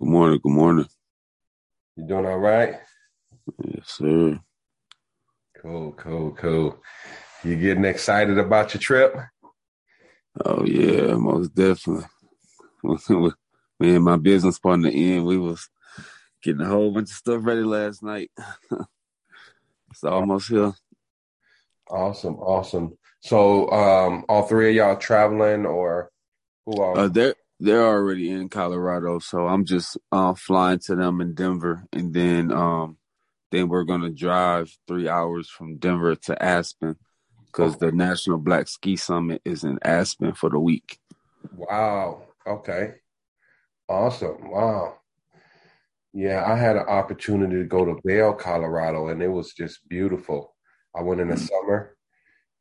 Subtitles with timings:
[0.00, 0.40] Good morning.
[0.42, 0.86] Good morning.
[1.94, 2.76] You doing all right?
[3.62, 4.40] Yes, sir.
[5.60, 6.82] Cool, cool, cool.
[7.44, 9.14] You getting excited about your trip?
[10.42, 12.06] Oh yeah, most definitely.
[13.78, 15.68] Me and my business partner Ian, we was
[16.42, 18.30] getting a whole bunch of stuff ready last night.
[19.90, 20.72] it's almost here.
[21.90, 22.96] Awesome, awesome.
[23.20, 26.10] So, um, all three of y'all traveling, or
[26.64, 26.96] who are?
[26.96, 31.84] Uh, they're they're already in Colorado, so I'm just uh, flying to them in Denver,
[31.92, 32.96] and then um,
[33.50, 36.96] then we're gonna drive three hours from Denver to Aspen
[37.46, 40.98] because the National Black Ski Summit is in Aspen for the week.
[41.54, 42.22] Wow.
[42.46, 42.94] Okay.
[43.88, 44.50] Awesome.
[44.50, 44.96] Wow.
[46.12, 50.54] Yeah, I had an opportunity to go to Vail, Colorado, and it was just beautiful.
[50.96, 51.96] I went in the summer,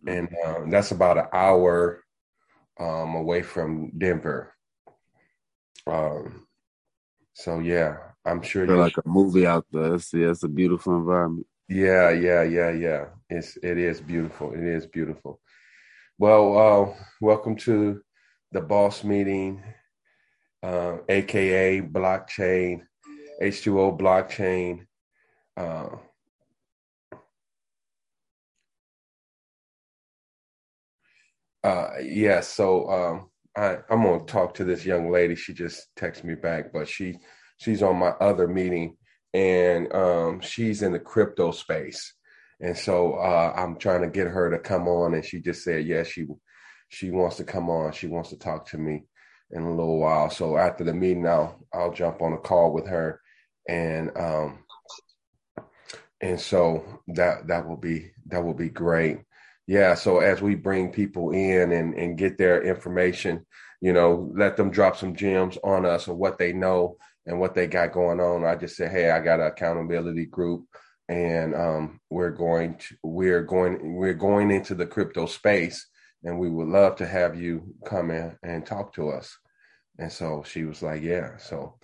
[0.05, 2.03] and uh, that's about an hour
[2.79, 4.53] um, away from Denver.
[5.87, 6.47] Um,
[7.33, 8.75] so yeah, I'm sure you.
[8.75, 9.95] like a movie out there.
[9.95, 11.47] It's, yeah, it's a beautiful environment.
[11.67, 13.05] Yeah, yeah, yeah, yeah.
[13.29, 14.53] It's it is beautiful.
[14.53, 15.39] It is beautiful.
[16.17, 18.01] Well, uh, welcome to
[18.51, 19.63] the boss meeting,
[20.63, 22.81] uh, aka blockchain,
[23.41, 24.85] H2O blockchain.
[25.55, 25.95] Uh,
[31.63, 35.35] uh, yeah, so um, I, I'm gonna talk to this young lady.
[35.35, 37.17] She just texted me back, but she
[37.57, 38.95] she's on my other meeting,
[39.33, 42.13] and um, she's in the crypto space,
[42.61, 45.85] and so uh, I'm trying to get her to come on, and she just said
[45.85, 46.25] yes, she
[46.87, 47.91] she wants to come on.
[47.91, 49.03] She wants to talk to me
[49.51, 50.29] in a little while.
[50.29, 53.19] So after the meeting, I'll I'll jump on a call with her,
[53.67, 54.59] and um,
[56.21, 59.19] and so that that will be that will be great.
[59.69, 59.93] Yeah.
[59.93, 63.45] So as we bring people in and and get their information,
[63.81, 66.97] you know, let them drop some gems on us or what they know
[67.27, 68.43] and what they got going on.
[68.43, 70.65] I just say, hey, I got an accountability group,
[71.07, 75.87] and um, we're going to we're going we're going into the crypto space,
[76.23, 79.37] and we would love to have you come in and talk to us.
[79.99, 81.37] And so she was like, yeah.
[81.37, 81.75] So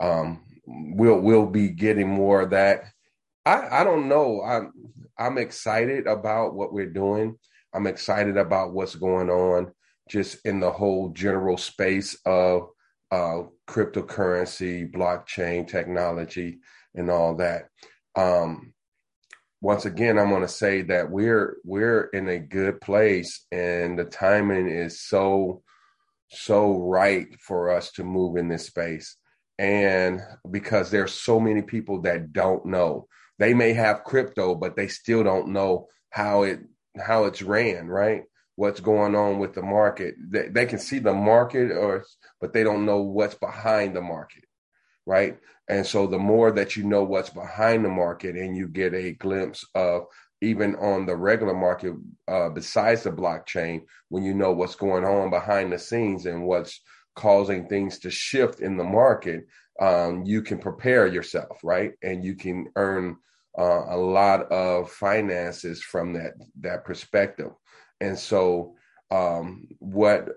[0.00, 2.82] um, we'll we'll be getting more of that.
[3.46, 4.42] I I don't know.
[4.42, 4.72] I'm
[5.18, 7.38] I'm excited about what we're doing.
[7.74, 9.72] I'm excited about what's going on
[10.08, 12.68] just in the whole general space of
[13.10, 16.58] uh, cryptocurrency, blockchain technology,
[16.94, 17.68] and all that.
[18.16, 18.72] Um,
[19.60, 24.04] once again, I'm going to say that we're we're in a good place, and the
[24.04, 25.62] timing is so
[26.30, 29.16] so right for us to move in this space.
[29.58, 33.08] And because there's so many people that don't know,
[33.38, 36.60] they may have crypto, but they still don't know how it
[37.00, 38.24] how it's ran, right?
[38.56, 40.16] What's going on with the market?
[40.18, 42.04] They, they can see the market, or
[42.40, 44.44] but they don't know what's behind the market,
[45.06, 45.38] right?
[45.68, 49.12] And so the more that you know what's behind the market, and you get a
[49.12, 50.06] glimpse of
[50.40, 51.94] even on the regular market,
[52.28, 56.80] uh, besides the blockchain, when you know what's going on behind the scenes and what's
[57.16, 59.46] causing things to shift in the market,
[59.80, 61.92] um, you can prepare yourself, right?
[62.02, 63.16] And you can earn
[63.58, 67.50] uh, a lot of finances from that that perspective.
[68.00, 68.74] And so,
[69.10, 70.28] um, what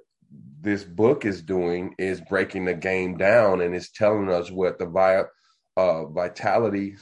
[0.61, 4.85] this book is doing is breaking the game down and it's telling us what the
[4.85, 5.23] vi-
[5.77, 6.95] uh, vitality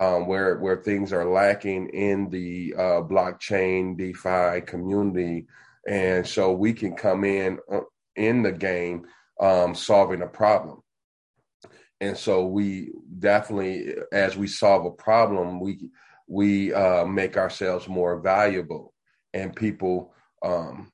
[0.00, 5.46] um, where where things are lacking in the uh, blockchain DeFi community,
[5.88, 7.80] and so we can come in uh,
[8.16, 9.06] in the game
[9.40, 10.82] um, solving a problem.
[12.04, 15.88] And so we definitely, as we solve a problem, we
[16.28, 18.92] we uh, make ourselves more valuable,
[19.32, 20.12] and people
[20.44, 20.92] um,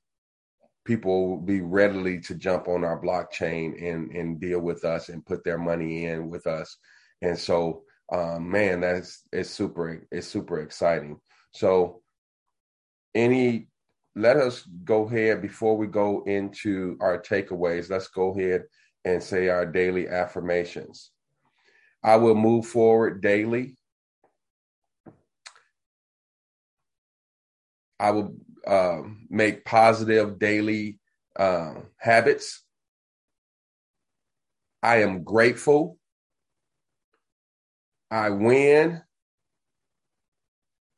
[0.85, 5.27] people will be readily to jump on our blockchain and and deal with us and
[5.27, 6.77] put their money in with us.
[7.23, 7.83] And so
[8.13, 11.19] um, man, that's it's super it's super exciting.
[11.51, 12.03] So,
[13.17, 13.67] any
[14.15, 17.91] let us go ahead before we go into our takeaways.
[17.91, 18.63] Let's go ahead
[19.05, 21.11] and say our daily affirmations.
[22.03, 23.77] I will move forward daily.
[27.99, 28.35] I will
[28.67, 30.99] uh, make positive daily
[31.37, 32.63] uh, habits.
[34.83, 35.99] I am grateful.
[38.11, 39.03] I win.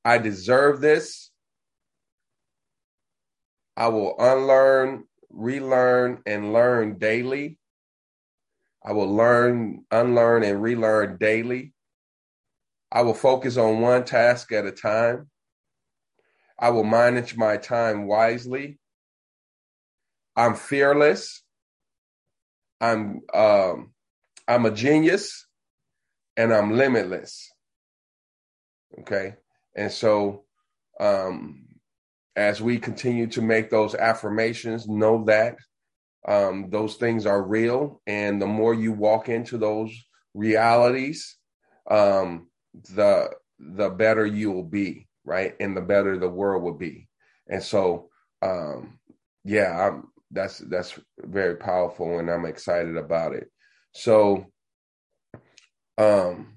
[0.04, 1.30] I deserve this.
[3.76, 7.58] I will unlearn, relearn, and learn daily.
[8.84, 11.72] I will learn, unlearn, and relearn daily.
[12.90, 15.30] I will focus on one task at a time.
[16.58, 18.78] I will manage my time wisely.
[20.36, 21.42] I'm fearless.
[22.80, 23.92] I'm um,
[24.48, 25.46] I'm a genius,
[26.36, 27.48] and I'm limitless.
[29.00, 29.34] Okay,
[29.74, 30.44] and so
[30.98, 31.66] um,
[32.34, 35.56] as we continue to make those affirmations, know that
[36.26, 39.92] um, those things are real, and the more you walk into those
[40.34, 41.36] realities,
[41.90, 42.48] um,
[42.94, 47.08] the the better you will be, right, and the better the world will be.
[47.48, 48.08] And so,
[48.40, 48.98] um,
[49.44, 53.50] yeah, I'm, that's that's very powerful, and I'm excited about it.
[53.92, 54.46] So,
[55.98, 56.54] um,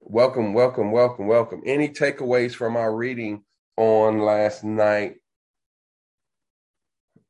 [0.00, 1.62] welcome, welcome, welcome, welcome.
[1.66, 3.42] Any takeaways from our reading
[3.76, 5.16] on last night?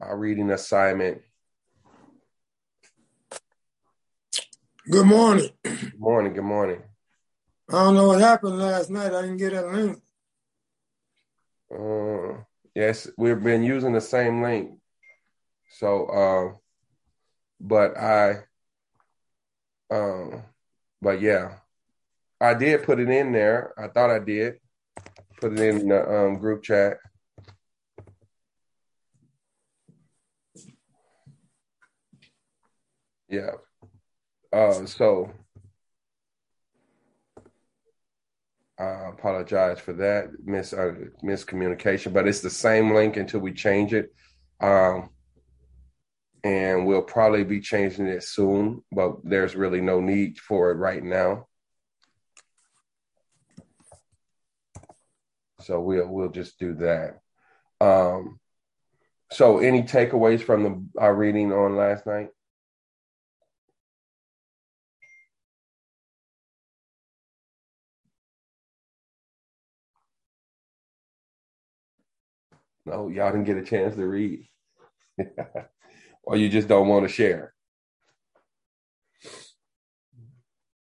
[0.01, 1.23] Our reading assignment.
[4.91, 5.49] Good morning.
[5.63, 6.35] Good morning.
[6.35, 6.83] Good morning.
[7.71, 9.15] I don't know what happened last night.
[9.15, 10.03] I didn't get that link.
[11.75, 12.43] Uh,
[12.75, 14.79] yes, we've been using the same link.
[15.79, 16.57] So, uh,
[17.59, 18.45] but I,
[19.91, 20.43] um,
[21.01, 21.55] but yeah,
[22.39, 23.73] I did put it in there.
[23.79, 24.57] I thought I did
[25.41, 26.99] put it in the um, group chat.
[33.31, 33.53] Yeah.
[34.55, 35.33] Uh, so
[38.79, 43.93] I apologize for that mis uh, miscommunication, but it's the same link until we change
[43.93, 44.15] it.
[44.61, 45.11] Um,
[46.45, 51.03] and we'll probably be changing it soon, but there's really no need for it right
[51.03, 51.49] now.
[55.63, 57.19] So we'll we'll just do that.
[57.81, 58.39] Um,
[59.33, 62.29] so any takeaways from the our reading on last night?
[72.87, 74.47] No, y'all didn't get a chance to read.
[76.23, 77.55] or you just don't want to share.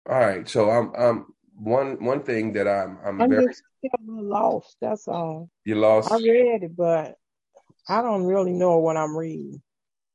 [0.10, 0.48] All right.
[0.48, 3.64] So I'm um one one thing that I'm I'm, I'm very just
[4.06, 4.78] lost.
[4.82, 5.50] That's all.
[5.66, 6.12] you lost.
[6.12, 7.16] I read it, but
[7.90, 9.62] I don't really know what I'm reading.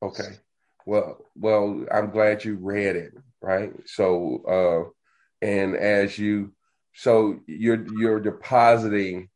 [0.03, 0.39] Okay.
[0.85, 3.73] Well, well, I'm glad you read it, right?
[3.87, 6.53] So, uh, and as you,
[6.95, 9.29] so you're you're depositing,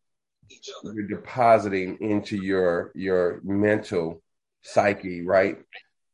[0.83, 4.23] you're depositing into your your mental
[4.63, 5.59] psyche, right?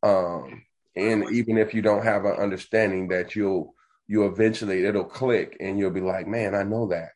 [0.02, 0.62] Um,
[0.96, 3.74] and even if you don't have an understanding, that you'll
[4.06, 7.10] you eventually it'll click, and you'll be like, man, I know that,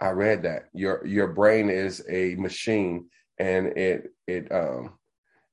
[0.00, 0.64] I read that.
[0.74, 3.08] Your your brain is a machine,
[3.38, 4.98] and it it um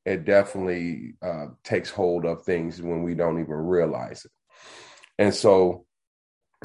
[0.06, 4.32] it definitely uh, takes hold of things when we don't even realize it.
[5.18, 5.86] And so,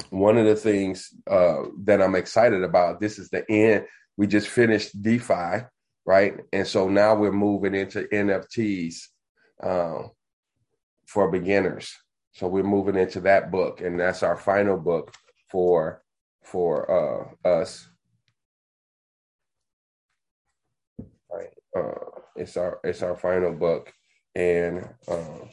[0.09, 3.85] one of the things uh, that I'm excited about this is the end.
[4.19, 5.63] We just finished DeFi,
[6.05, 6.41] right?
[6.51, 8.95] And so now we're moving into NFTs
[9.63, 10.09] uh,
[11.07, 11.95] for beginners.
[12.33, 15.13] So we're moving into that book, and that's our final book
[15.49, 16.03] for
[16.43, 17.87] for uh, us.
[21.31, 21.53] Right.
[21.73, 23.93] Uh, it's our it's our final book,
[24.35, 25.45] and uh,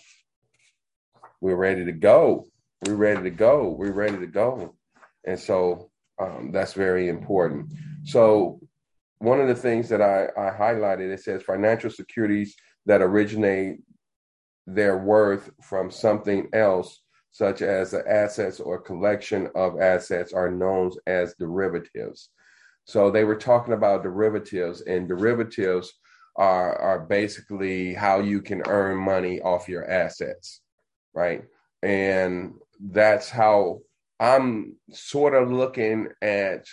[1.40, 2.48] we're ready to go.
[2.84, 3.68] We're ready to go.
[3.68, 4.74] We're ready to go,
[5.24, 7.72] and so um, that's very important.
[8.04, 8.60] So
[9.18, 12.54] one of the things that I, I highlighted it says financial securities
[12.86, 13.78] that originate
[14.66, 20.90] their worth from something else, such as the assets or collection of assets, are known
[21.06, 22.30] as derivatives.
[22.84, 25.92] So they were talking about derivatives, and derivatives
[26.36, 30.60] are are basically how you can earn money off your assets,
[31.14, 31.42] right?
[31.82, 33.80] And that's how
[34.18, 36.64] I'm sort of looking at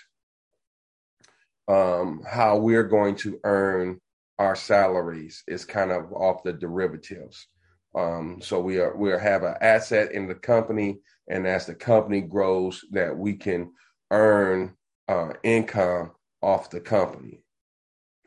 [1.68, 4.00] um, how we're going to earn
[4.40, 7.48] our salaries is kind of off the derivatives.
[7.96, 12.22] Um, so we are we have an asset in the company, and as the company
[12.22, 13.72] grows, that we can
[14.10, 14.74] earn
[15.08, 17.44] uh, income off the company.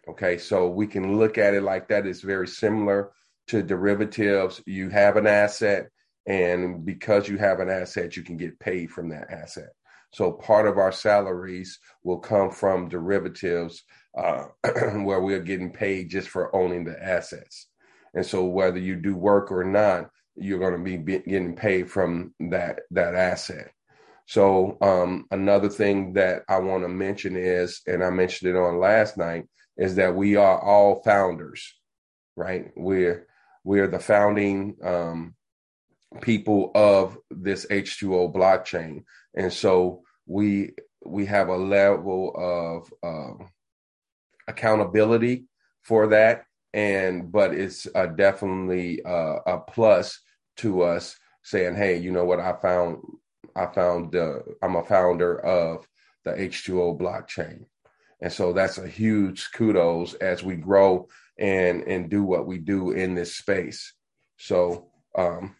[0.08, 2.06] Okay, so we can look at it like that.
[2.06, 3.10] It's very similar
[3.48, 4.62] to derivatives.
[4.66, 5.88] You have an asset,
[6.26, 9.70] and because you have an asset, you can get paid from that asset.
[10.12, 13.82] So part of our salaries will come from derivatives,
[14.16, 17.68] uh, where we're getting paid just for owning the assets.
[18.14, 22.34] And so whether you do work or not, you're going to be, getting paid from
[22.40, 23.70] that that asset.
[24.26, 28.80] So um, another thing that I want to mention is, and I mentioned it on
[28.80, 29.44] last night,
[29.76, 31.74] is that we are all founders,
[32.34, 32.70] right?
[32.76, 33.26] We're
[33.64, 35.35] we're the founding um,
[36.20, 39.04] people of this H2O blockchain,
[39.34, 40.72] and so we
[41.04, 43.44] we have a level of uh,
[44.48, 45.46] accountability
[45.82, 50.20] for that, and but it's uh, definitely uh, a plus
[50.58, 52.40] to us saying, "Hey, you know what?
[52.40, 52.98] I found
[53.54, 55.86] I found the I'm a founder of
[56.26, 57.64] the H2O blockchain.
[58.20, 61.08] And so that's a huge kudos as we grow
[61.38, 63.94] and and do what we do in this space.
[64.38, 65.54] So um,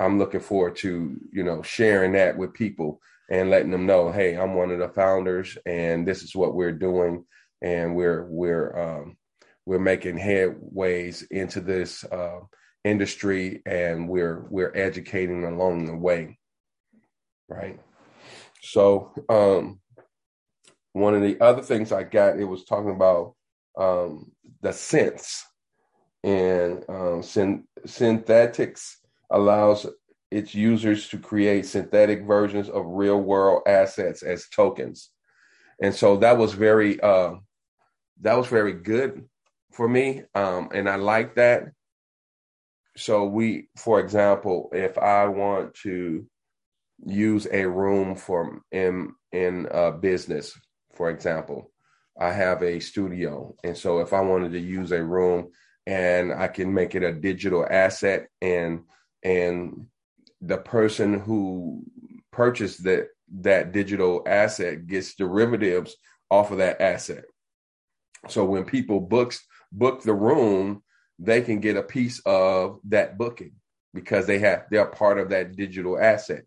[0.00, 3.00] I'm looking forward to you know sharing that with people
[3.30, 6.72] and letting them know, hey, I'm one of the founders, and this is what we're
[6.72, 7.24] doing,
[7.62, 9.16] and we're we're um,
[9.66, 12.40] we're making headways into this uh,
[12.84, 16.38] industry, and we're we're educating along the way.
[17.48, 17.80] Right?
[18.62, 19.80] So um,
[20.92, 23.34] one of the other things I got, it was talking about
[23.78, 25.44] um, the sense
[26.24, 28.96] and um, syn- Synthetix
[29.30, 29.86] allows
[30.30, 35.10] its users to create synthetic versions of real world assets as tokens.
[35.80, 37.34] And so that was very uh,
[38.20, 39.24] that was very good
[39.72, 40.24] for me.
[40.34, 41.68] Um, and I like that.
[42.96, 46.26] So we, for example, if I want to
[47.04, 50.58] use a room for in in a business
[50.94, 51.70] for example
[52.20, 55.48] i have a studio and so if i wanted to use a room
[55.86, 58.80] and i can make it a digital asset and
[59.22, 59.86] and
[60.40, 61.84] the person who
[62.32, 63.08] purchased that
[63.40, 65.96] that digital asset gets derivatives
[66.30, 67.24] off of that asset
[68.28, 70.82] so when people books book the room
[71.18, 73.52] they can get a piece of that booking
[73.92, 76.44] because they have they're part of that digital asset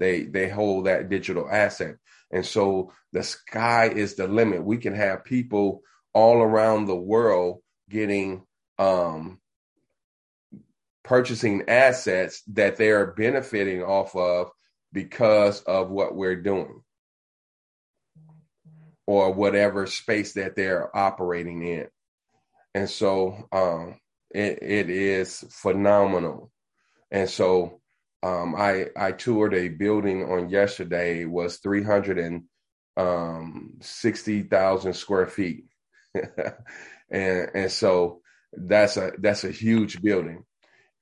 [0.00, 1.96] they they hold that digital asset.
[2.32, 4.64] And so the sky is the limit.
[4.64, 8.44] We can have people all around the world getting
[8.78, 9.40] um,
[11.04, 14.50] purchasing assets that they are benefiting off of
[14.92, 16.82] because of what we're doing
[19.06, 21.86] or whatever space that they're operating in.
[22.74, 23.98] And so um,
[24.30, 26.50] it, it is phenomenal.
[27.10, 27.80] And so
[28.22, 32.44] um, I I toured a building on yesterday was three hundred and
[32.96, 35.64] um, sixty thousand square feet,
[37.10, 38.20] and and so
[38.52, 40.44] that's a that's a huge building.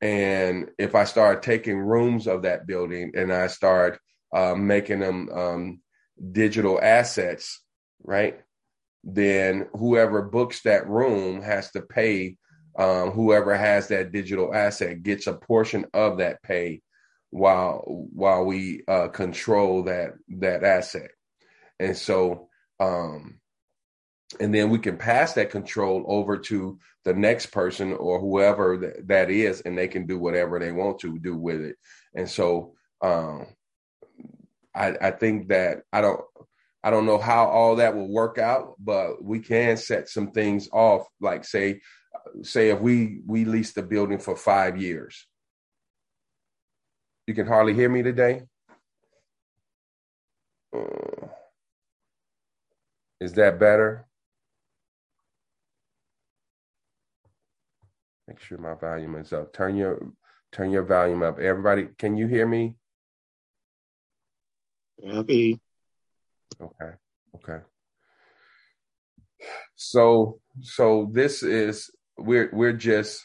[0.01, 3.99] And if I start taking rooms of that building and I start
[4.35, 5.81] uh, making them um,
[6.33, 7.63] digital assets,
[8.03, 8.41] right?
[9.03, 12.37] Then whoever books that room has to pay.
[12.79, 16.83] Um, whoever has that digital asset gets a portion of that pay
[17.31, 21.11] while while we uh, control that that asset.
[21.81, 23.41] And so, um,
[24.41, 29.09] and then we can pass that control over to the next person or whoever that,
[29.09, 31.77] that is, and they can do whatever they want to do with it.
[32.15, 33.47] And so, um,
[34.75, 36.21] I, I think that I don't.
[36.85, 40.69] I don't know how all that will work out, but we can set some things
[40.73, 41.07] off.
[41.21, 41.81] Like say,
[42.43, 45.27] say if we we lease the building for five years,
[47.27, 48.43] you can hardly hear me today.
[50.75, 51.27] Uh,
[53.21, 54.08] is that better?
[58.29, 59.55] Make sure my volume is up.
[59.55, 60.13] Turn your
[60.53, 61.39] turn your volume up.
[61.39, 62.77] Everybody, can you hear me?
[65.03, 65.59] Okay.
[66.61, 66.91] Okay.
[67.37, 67.65] Okay.
[69.77, 73.25] So so this is we're we're just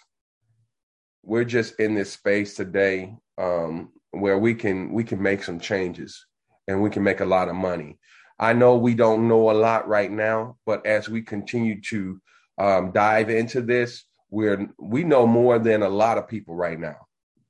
[1.22, 6.26] we're just in this space today um, where we can we can make some changes
[6.70, 8.00] and we can make a lot of money.
[8.40, 12.22] I know we don't know a lot right now, but as we continue to
[12.58, 16.98] um, dive into this, we're we know more than a lot of people right now.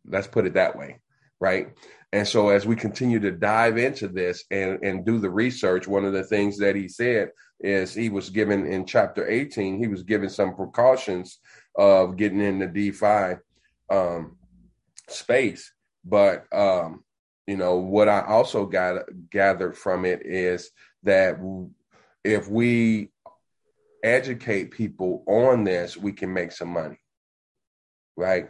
[0.06, 1.00] Let's put it that way,
[1.40, 1.70] right?
[2.12, 6.04] And so as we continue to dive into this and and do the research, one
[6.04, 7.30] of the things that he said
[7.62, 11.40] is he was given in chapter 18, he was given some precautions
[11.78, 13.40] of getting in the DeFi
[13.90, 14.36] um,
[15.08, 15.72] space.
[16.04, 17.06] But um,
[17.48, 20.70] you know what I also got gathered from it is
[21.04, 21.38] that
[22.25, 23.12] if we
[24.03, 27.00] educate people on this, we can make some money,
[28.15, 28.50] right?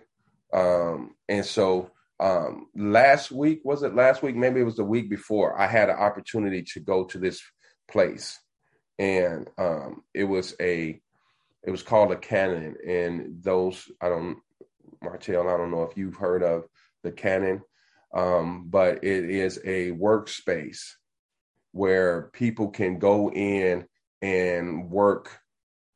[0.54, 4.36] Um, and so um, last week was it last week?
[4.36, 5.60] Maybe it was the week before.
[5.60, 7.42] I had an opportunity to go to this
[7.90, 8.40] place,
[9.00, 11.00] and um, it was a
[11.64, 14.38] it was called a cannon, and those I don't
[15.04, 15.50] Martell.
[15.50, 16.64] I don't know if you've heard of
[17.04, 17.62] the Canon,
[18.14, 20.82] um, but it is a workspace
[21.72, 23.86] where people can go in
[24.22, 25.40] and work.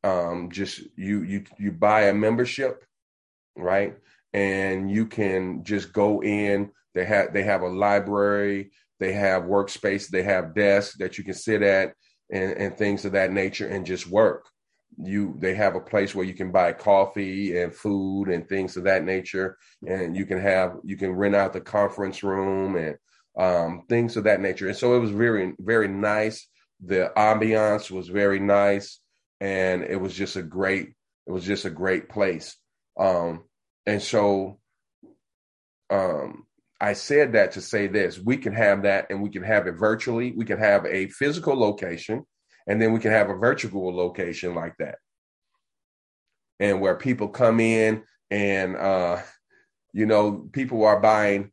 [0.04, 2.84] Um, just you you you buy a membership,
[3.56, 3.96] right?
[4.32, 6.70] And you can just go in.
[6.94, 8.70] They have they have a library.
[9.00, 10.08] They have workspace.
[10.08, 11.94] They have desks that you can sit at
[12.30, 14.48] and, and things of that nature and just work
[15.00, 18.84] you they have a place where you can buy coffee and food and things of
[18.84, 22.96] that nature and you can have you can rent out the conference room and
[23.38, 26.48] um, things of that nature and so it was very very nice
[26.84, 29.00] the ambiance was very nice
[29.40, 30.94] and it was just a great
[31.26, 32.56] it was just a great place.
[32.98, 33.44] Um,
[33.86, 34.58] and so
[35.90, 36.46] um,
[36.80, 39.72] i said that to say this we can have that and we can have it
[39.72, 40.32] virtually.
[40.32, 42.24] We can have a physical location
[42.66, 44.96] and then we can have a virtual location like that.
[46.60, 49.22] And where people come in and uh
[49.92, 51.50] you know people are buying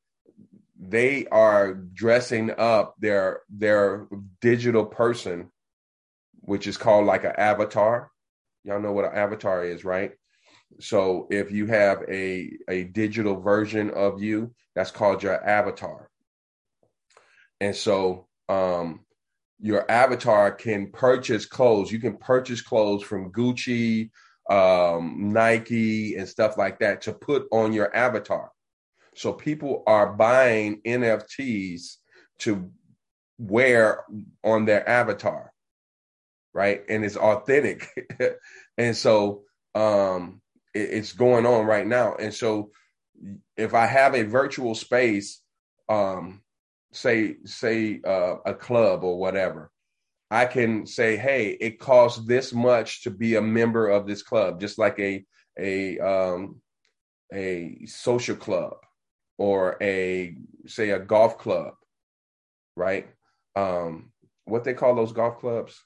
[0.77, 4.07] they are dressing up their their
[4.41, 5.51] digital person
[6.45, 8.09] which is called like an avatar
[8.63, 10.11] y'all know what an avatar is right
[10.79, 16.09] so if you have a a digital version of you that's called your avatar
[17.61, 19.05] and so um
[19.59, 21.91] your avatar can purchase clothes.
[21.91, 24.11] You can purchase clothes from Gucci,
[24.49, 28.51] um, Nike, and stuff like that to put on your avatar.
[29.15, 31.97] So people are buying NFTs
[32.39, 32.69] to
[33.37, 34.03] wear
[34.43, 35.51] on their avatar,
[36.55, 36.81] right?
[36.89, 37.87] And it's authentic.
[38.79, 39.43] and so
[39.75, 40.41] um,
[40.73, 42.15] it, it's going on right now.
[42.15, 42.71] And so
[43.57, 45.41] if I have a virtual space,
[45.89, 46.41] um,
[46.95, 49.69] say say uh, a club or whatever
[50.31, 54.59] i can say hey it costs this much to be a member of this club
[54.59, 55.23] just like a
[55.59, 56.61] a um
[57.33, 58.75] a social club
[59.37, 60.35] or a
[60.67, 61.73] say a golf club
[62.75, 63.07] right
[63.55, 64.11] um
[64.45, 65.83] what they call those golf clubs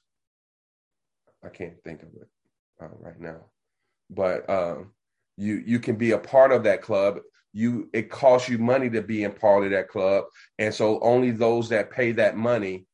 [1.43, 2.27] i can't think of it
[2.81, 3.45] uh, right now.
[4.09, 4.91] But um
[5.37, 7.19] you you can be a part of that club.
[7.53, 10.25] You it costs you money to be in part of that club.
[10.57, 12.85] And so only those that pay that money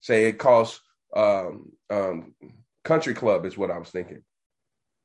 [0.00, 0.80] say it costs
[1.16, 2.34] um, um,
[2.82, 4.22] country club is what i was thinking.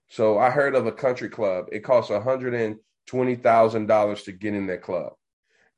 [0.09, 1.67] So i heard of a country club.
[1.71, 5.13] It costs $120000 to get in that club.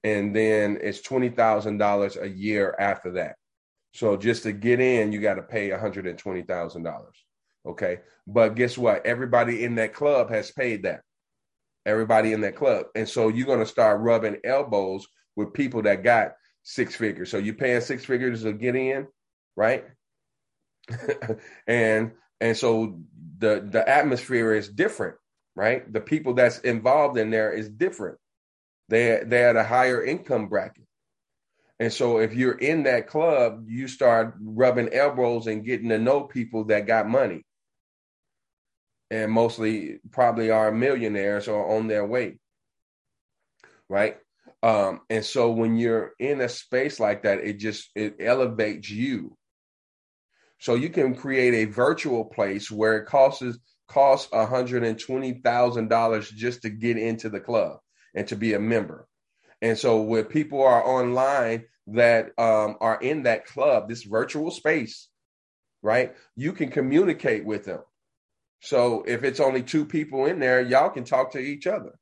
[0.04, 3.36] And then it's $20000 a year after that
[3.94, 7.04] so just to get in you got to pay $120000
[7.66, 11.02] okay but guess what everybody in that club has paid that
[11.86, 12.86] everybody in that club.
[12.96, 17.30] And so you're going to start rubbing elbows with people that got six figures.
[17.32, 19.08] So you're paying six figures to get in,
[19.56, 19.86] right?
[21.68, 23.00] and and so
[23.38, 25.16] the the atmosphere is different,
[25.56, 25.92] right?
[25.92, 28.18] The people that's involved in there is different.
[28.90, 30.86] They they're at a higher income bracket.
[31.82, 36.22] And so if you're in that club, you start rubbing elbows and getting to know
[36.22, 37.44] people that got money
[39.10, 42.38] and mostly probably are millionaires or on their way.
[43.90, 44.18] Right.
[44.62, 49.36] Um, and so when you're in a space like that, it just it elevates you.
[50.60, 56.98] So you can create a virtual place where it costs costs $120,000 just to get
[56.98, 57.80] into the club
[58.14, 59.08] and to be a member.
[59.62, 65.08] And so when people are online that um, are in that club, this virtual space,
[65.82, 66.16] right?
[66.36, 67.82] You can communicate with them.
[68.62, 71.98] So if it's only two people in there, y'all can talk to each other.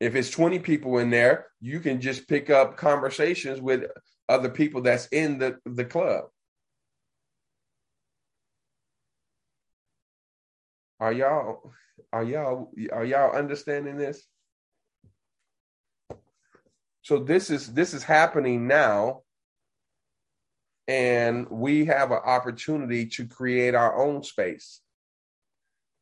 [0.00, 3.84] If it's 20 people in there, you can just pick up conversations with
[4.28, 6.26] other people that's in the, the club.
[11.00, 11.72] Are y'all
[12.12, 14.26] are y'all are y'all understanding this?
[17.08, 19.22] So this is this is happening now
[20.86, 24.82] and we have an opportunity to create our own space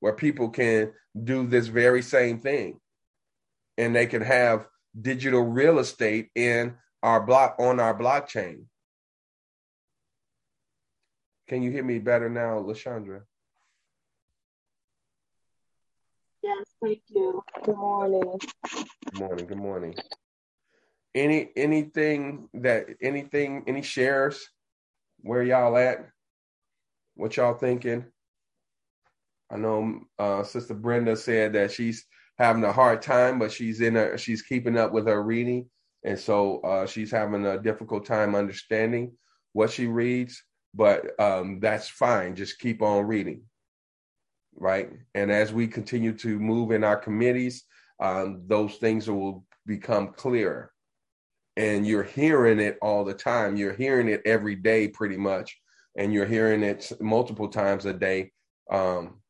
[0.01, 0.93] where people can
[1.23, 2.81] do this very same thing
[3.79, 4.67] and they can have
[5.01, 8.65] digital real estate in our block on our blockchain.
[11.47, 13.21] Can you hear me better now, Lashandra?
[16.43, 17.45] Yes, thank you.
[17.63, 18.41] Good morning.
[18.73, 19.47] Good morning.
[19.47, 19.95] Good morning.
[21.17, 24.51] Any anything that anything any shares
[25.21, 26.11] where y'all at?
[27.15, 28.05] What y'all thinking?
[29.51, 32.05] I know uh, Sister Brenda said that she's
[32.39, 35.71] having a hard time, but she's in a she's keeping up with her reading,
[36.05, 39.13] and so uh, she's having a difficult time understanding
[39.55, 40.45] what she reads.
[40.75, 42.37] But um, that's fine.
[42.37, 43.45] Just keep on reading,
[44.55, 44.91] right?
[45.15, 47.65] And as we continue to move in our committees,
[48.01, 50.73] um, those things will become clearer.
[51.57, 53.57] And you're hearing it all the time.
[53.57, 55.57] You're hearing it every day, pretty much,
[55.97, 58.33] and you're hearing it multiple times a day.
[58.71, 59.23] Um,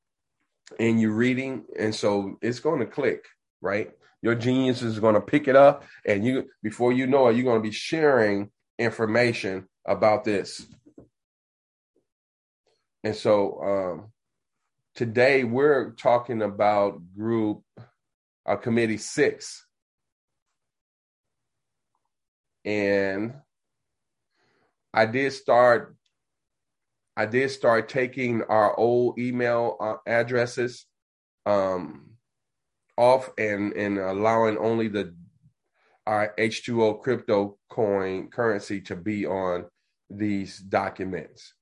[0.80, 3.24] and you're reading, and so it's going to click,
[3.60, 3.90] right?
[4.22, 7.44] Your genius is going to pick it up, and you before you know it, you're
[7.44, 10.66] going to be sharing information about this.
[13.04, 14.12] And so um,
[14.96, 17.62] today we're talking about group
[18.44, 19.65] uh, committee six.
[22.66, 23.34] And
[24.92, 25.94] I did start
[27.16, 30.84] I did start taking our old email uh, addresses
[31.46, 32.10] um,
[32.98, 35.14] off and and allowing only the
[36.06, 39.66] our H2O crypto coin currency to be on
[40.10, 41.54] these documents.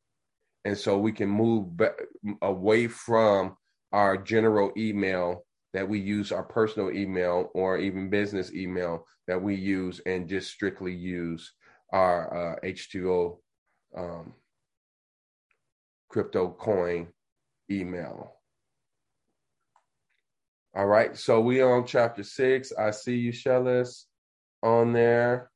[0.64, 1.94] And so we can move back,
[2.42, 3.56] away from
[3.92, 9.56] our general email that we use, our personal email or even business email that we
[9.56, 11.52] use, and just strictly use
[11.92, 13.38] our uh, H2O
[13.96, 14.32] um,
[16.08, 17.08] crypto coin
[17.70, 18.32] email.
[20.76, 22.72] All right, so we on chapter six.
[22.72, 24.04] I see you, Shellis
[24.62, 25.50] on there,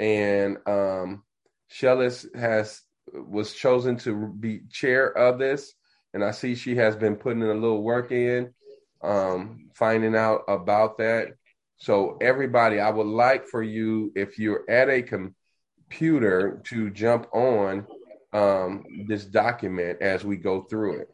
[0.00, 1.22] and um,
[1.70, 5.72] Shellis has was chosen to be chair of this,
[6.14, 8.52] and I see she has been putting a little work in,
[9.02, 11.34] um, finding out about that.
[11.76, 17.86] So everybody, I would like for you, if you're at a computer, to jump on
[18.32, 21.08] um, this document as we go through it.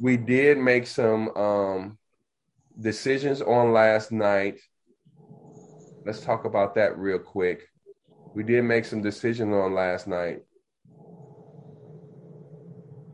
[0.00, 1.98] We did make some um,
[2.78, 4.60] decisions on last night
[6.06, 7.68] let's talk about that real quick.
[8.34, 10.42] We did make some decisions on last night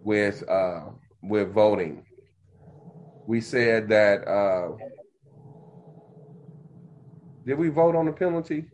[0.04, 0.90] with uh,
[1.22, 2.04] with voting.
[3.26, 4.76] We said that uh,
[7.46, 8.66] did we vote on the penalty?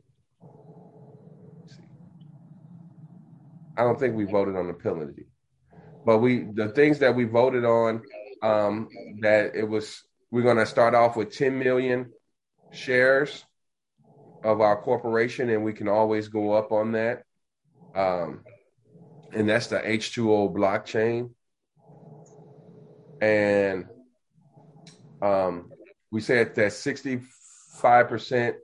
[3.76, 5.26] I don't think we voted on the penalty,
[6.04, 8.02] but we the things that we voted on
[8.42, 8.88] um,
[9.20, 12.12] that it was we're going to start off with 10 million
[12.72, 13.44] shares
[14.44, 17.22] of our corporation, and we can always go up on that.
[17.94, 18.44] Um,
[19.32, 21.30] and that's the H2O blockchain.
[23.20, 23.86] And
[25.22, 25.70] um,
[26.10, 28.54] we said that 65%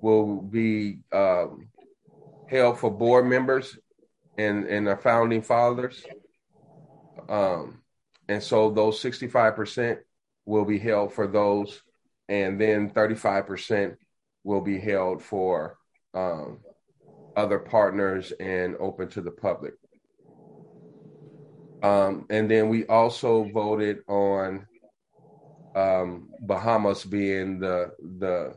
[0.00, 1.68] will be um,
[2.48, 3.78] held for board members
[4.36, 6.02] and, and the founding fathers.
[7.28, 7.82] Um,
[8.28, 9.98] and so those 65%
[10.44, 11.82] will be held for those,
[12.28, 13.96] and then 35%
[14.44, 15.78] will be held for
[16.14, 16.58] um,
[17.36, 19.74] other partners and open to the public.
[21.82, 24.66] Um, and then we also voted on
[25.74, 28.54] um, Bahamas being the the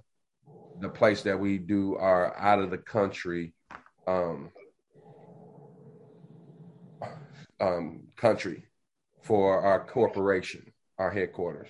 [0.80, 3.54] the place that we do our out of the country
[4.08, 4.51] um,
[7.60, 8.63] um, country
[9.21, 11.69] for our corporation, our headquarters.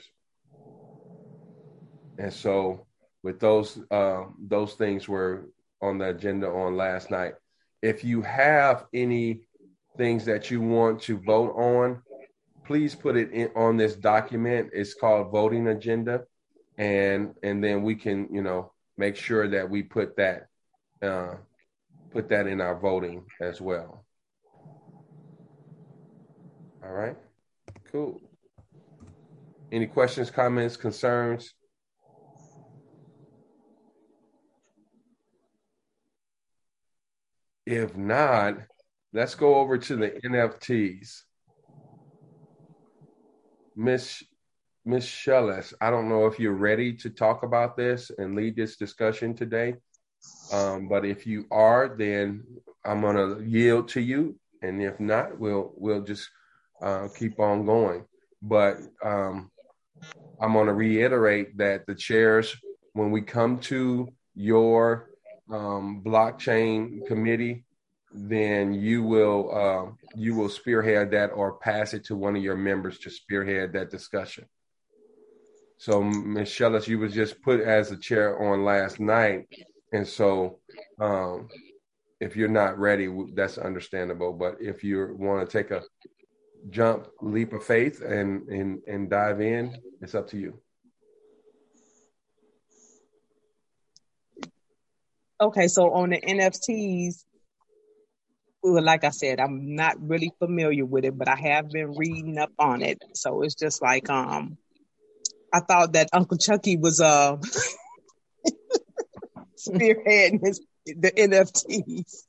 [2.17, 2.85] And so
[3.23, 5.49] with those uh, those things were
[5.81, 7.33] on the agenda on last night.
[7.81, 9.41] If you have any
[9.97, 12.01] things that you want to vote on,
[12.65, 14.71] please put it in on this document.
[14.73, 16.23] It's called voting agenda,
[16.77, 20.47] and and then we can you know make sure that we put that
[21.01, 21.35] uh,
[22.11, 24.05] put that in our voting as well.
[26.83, 27.15] All right,
[27.91, 28.19] cool.
[29.71, 31.53] Any questions, comments, concerns?
[37.65, 38.57] If not,
[39.11, 41.23] let's go over to the NFTs.
[43.75, 44.23] Miss
[44.85, 48.75] Miss Shellis, I don't know if you're ready to talk about this and lead this
[48.77, 49.75] discussion today.
[50.51, 52.43] Um, but if you are, then
[52.85, 56.29] I'm gonna yield to you, and if not, we'll we'll just
[56.81, 58.05] uh, keep on going.
[58.41, 59.51] But um,
[60.39, 62.55] I'm gonna reiterate that the chairs,
[62.93, 65.09] when we come to your
[65.51, 67.65] um, blockchain committee,
[68.17, 72.55] then you will uh, you will spearhead that or pass it to one of your
[72.55, 74.45] members to spearhead that discussion.
[75.77, 79.47] So, Michelle, as you was just put as a chair on last night,
[79.91, 80.59] and so
[80.99, 81.49] um,
[82.21, 84.31] if you're not ready, that's understandable.
[84.31, 85.83] But if you want to take a
[86.69, 90.59] jump leap of faith and and and dive in, it's up to you.
[95.41, 97.25] Okay, so on the NFTs,
[98.73, 102.51] like I said, I'm not really familiar with it, but I have been reading up
[102.57, 103.03] on it.
[103.13, 104.57] So it's just like um
[105.53, 107.37] I thought that Uncle Chucky was uh
[109.57, 112.23] spearheading his the NFTs.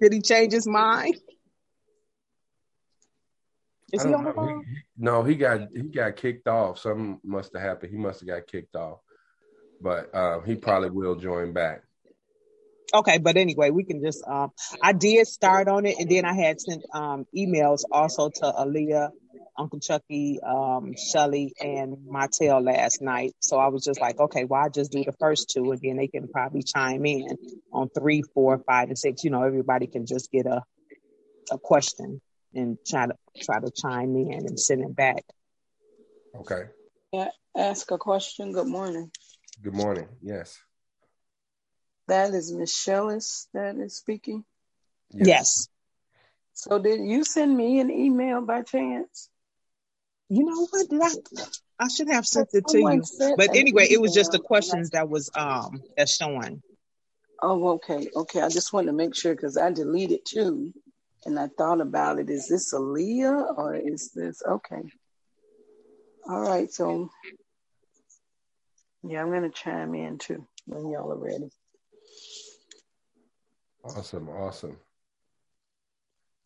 [0.00, 1.16] Did he change his mind?
[3.92, 4.64] Is he on the phone?
[4.96, 6.78] No, he got he got kicked off.
[6.78, 7.92] Something must have happened.
[7.92, 8.98] He must have got kicked off.
[9.80, 11.82] But uh, he probably will join back.
[12.92, 16.34] Okay, but anyway, we can just um I did start on it and then I
[16.34, 19.10] had sent um emails also to Aaliyah,
[19.58, 23.32] Uncle Chucky, um, Shelly and Martell last night.
[23.40, 25.96] So I was just like, okay, well I just do the first two and then
[25.96, 27.36] they can probably chime in
[27.72, 29.24] on three, four, five, and six.
[29.24, 30.62] You know, everybody can just get a
[31.50, 32.20] a question
[32.54, 35.24] and try to try to chime in and send it back.
[36.34, 36.64] Okay.
[37.12, 38.52] Yeah, ask a question.
[38.52, 39.10] Good morning.
[39.62, 40.08] Good morning.
[40.22, 40.58] Yes.
[42.08, 44.44] That is Michelle that is speaking.
[45.10, 45.68] Yes.
[46.52, 49.28] So did you send me an email by chance?
[50.28, 50.88] You know what?
[50.88, 51.44] Did I
[51.78, 53.02] I should have sent it to you.
[53.36, 56.62] But anyway, it was just the questions that was um that's showing.
[57.42, 58.40] Oh, okay, okay.
[58.40, 60.72] I just wanted to make sure because I deleted two,
[61.26, 62.30] and I thought about it.
[62.30, 64.82] Is this Aaliyah or is this okay?
[66.26, 67.10] All right, so
[69.02, 71.50] yeah, I'm gonna chime in too when y'all are ready.
[73.84, 74.28] Awesome.
[74.28, 74.76] Awesome.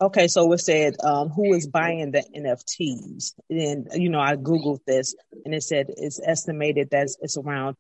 [0.01, 4.85] Okay, so it said um, who is buying the NFTs, and you know I googled
[4.87, 7.77] this, and it said it's estimated that it's around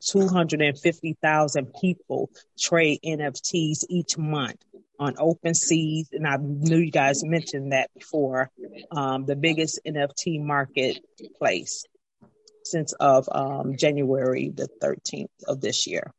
[0.00, 4.62] two hundred and fifty thousand people trade NFTs each month
[4.98, 8.50] on OpenSea, and I knew you guys mentioned that before.
[8.90, 11.84] Um, the biggest NFT marketplace
[12.64, 16.12] since of um, January the thirteenth of this year.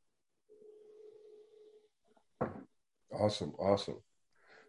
[3.11, 3.53] Awesome.
[3.59, 3.97] Awesome.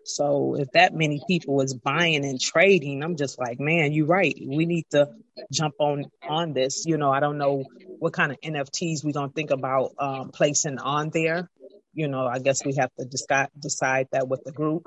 [0.04, 4.34] So if that many people is buying and trading, I'm just like, man, you're right.
[4.44, 5.10] We need to
[5.52, 6.84] jump on on this.
[6.86, 7.64] You know, I don't know
[7.98, 11.50] what kind of NFTs we're gonna think about um, placing on there.
[11.92, 14.86] You know, I guess we have to decide decide that with the group.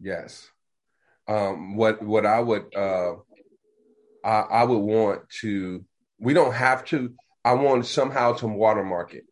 [0.00, 0.48] Yes.
[1.28, 3.14] Um, what what I would uh,
[4.24, 5.84] I, I would want to.
[6.18, 7.14] We don't have to.
[7.44, 9.24] I want somehow to watermark it,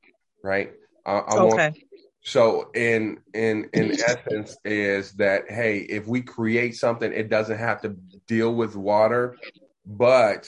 [0.42, 0.72] right?
[1.04, 1.84] I, I want Okay.
[2.24, 7.82] So in in in essence is that hey, if we create something, it doesn't have
[7.82, 7.96] to
[8.28, 9.36] deal with water,
[9.84, 10.46] but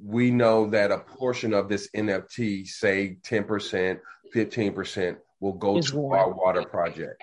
[0.00, 3.98] we know that a portion of this NFT, say ten percent,
[4.32, 6.20] fifteen percent, will go Is to water.
[6.20, 7.20] our water project.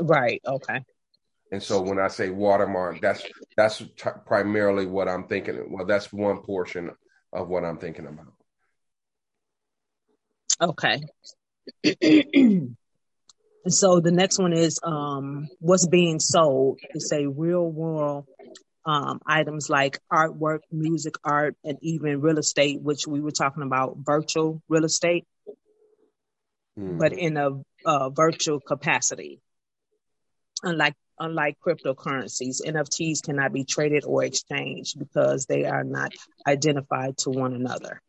[0.00, 0.40] Right.
[0.46, 0.84] Okay.
[1.50, 3.24] And so when I say watermark, that's
[3.56, 5.72] that's t- primarily what I'm thinking.
[5.72, 6.92] Well, that's one portion
[7.32, 8.32] of what I'm thinking about.
[10.60, 11.02] Okay.
[13.68, 16.78] So the next one is um, what's being sold.
[16.94, 18.26] It's a real world
[18.84, 23.96] um, items like artwork, music, art, and even real estate, which we were talking about
[23.98, 25.24] virtual real estate,
[26.76, 26.98] Hmm.
[26.98, 27.50] but in a
[27.84, 29.40] uh, virtual capacity.
[30.62, 36.12] Unlike unlike cryptocurrencies, NFTs cannot be traded or exchanged because they are not
[36.46, 38.00] identified to one another.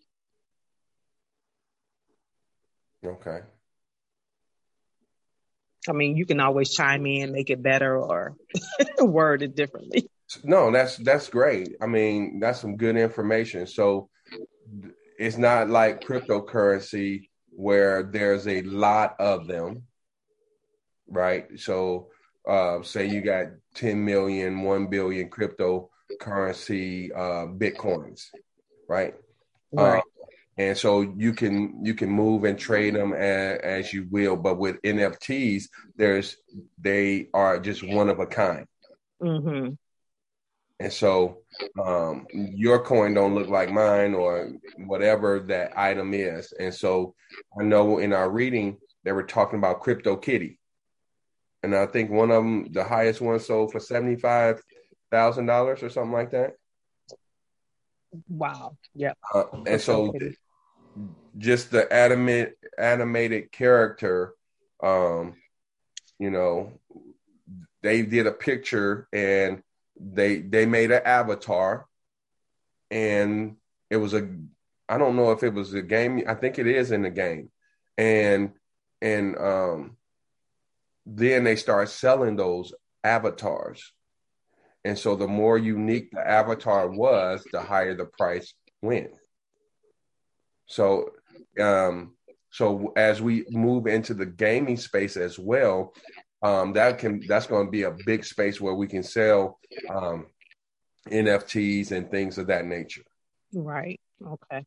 [3.07, 3.39] Okay.
[5.87, 8.35] I mean, you can always chime in, make it better, or
[8.99, 10.09] word it differently.
[10.43, 11.75] No, that's that's great.
[11.81, 13.65] I mean, that's some good information.
[13.67, 14.09] So
[15.17, 19.83] it's not like cryptocurrency where there's a lot of them,
[21.07, 21.47] right?
[21.57, 22.09] So
[22.47, 28.25] uh, say you got 10 million, 1 billion cryptocurrency uh, bitcoins,
[28.87, 29.15] right?
[29.71, 29.99] Right.
[29.99, 30.16] Uh,
[30.57, 34.57] and so you can you can move and trade them as, as you will, but
[34.57, 35.65] with NFTs,
[35.95, 36.37] there's
[36.79, 38.65] they are just one of a kind.
[39.21, 39.69] hmm
[40.79, 41.41] And so
[41.83, 46.51] um, your coin don't look like mine or whatever that item is.
[46.59, 47.13] And so
[47.59, 50.59] I know in our reading they were talking about Crypto Kitty,
[51.61, 54.61] and I think one of them, the highest one, sold for seventy five
[55.11, 56.53] thousand dollars or something like that.
[58.27, 58.77] Wow.
[58.95, 59.13] Yeah.
[59.33, 60.13] Uh, and so
[61.37, 64.33] just the animate animated character,
[64.81, 65.35] um,
[66.19, 66.73] you know,
[67.83, 69.61] they did a picture and
[69.99, 71.87] they they made an avatar
[72.91, 73.55] and
[73.89, 74.27] it was a
[74.89, 77.49] I don't know if it was a game I think it is in the game.
[77.97, 78.53] And
[79.01, 79.97] and um
[81.05, 83.93] then they start selling those avatars.
[84.83, 89.11] And so the more unique the avatar was the higher the price went
[90.67, 91.09] so
[91.59, 92.13] um
[92.51, 95.93] so as we move into the gaming space as well
[96.43, 100.27] um that can that's going to be a big space where we can sell um
[101.09, 103.03] NFTs and things of that nature.
[103.53, 103.99] Right.
[104.25, 104.65] Okay.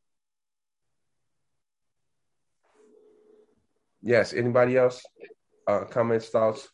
[4.02, 4.32] Yes.
[4.32, 5.04] Anybody else?
[5.66, 6.68] Uh, comments, thoughts?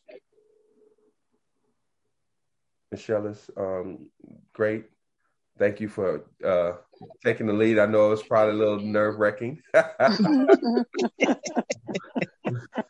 [2.90, 4.08] Michelle is um,
[4.52, 4.86] great.
[5.58, 6.72] Thank you for uh,
[7.24, 7.78] taking the lead.
[7.78, 9.62] I know it was probably a little nerve wracking.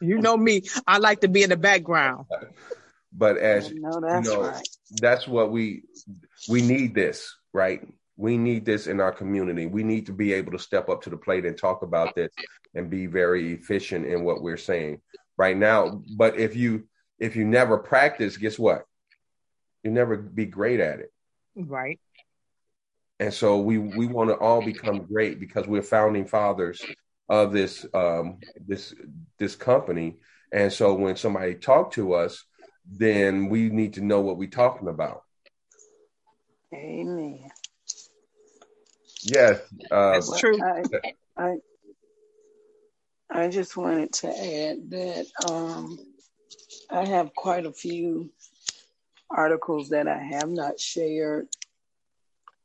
[0.00, 0.62] you know me.
[0.86, 2.26] I like to be in the background.
[3.12, 4.68] But as no, that's you know, right.
[5.00, 5.84] that's what we
[6.48, 7.86] we need this, right?
[8.16, 9.66] We need this in our community.
[9.66, 12.32] We need to be able to step up to the plate and talk about this
[12.74, 15.00] and be very efficient in what we're saying
[15.38, 16.02] right now.
[16.16, 18.84] But if you if you never practice, guess what?
[19.82, 21.12] You never be great at it.
[21.54, 22.00] Right.
[23.18, 26.82] And so we we want to all become great because we're founding fathers
[27.28, 28.94] of this um this
[29.38, 30.16] this company.
[30.52, 32.44] And so when somebody talk to us,
[32.90, 35.22] then we need to know what we're talking about.
[36.72, 37.50] Amen.
[39.22, 40.58] Yes, uh, that's true.
[40.62, 40.82] I,
[41.36, 41.56] I,
[43.30, 45.98] I just wanted to add that um,
[46.90, 48.30] I have quite a few
[49.30, 51.48] articles that I have not shared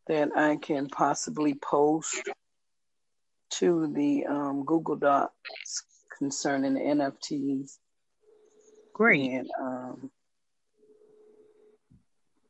[0.08, 2.30] that I can possibly post
[3.52, 5.84] to the um, Google Docs
[6.18, 7.78] concerning the NFTs.
[8.94, 9.32] Great.
[9.32, 10.12] And um,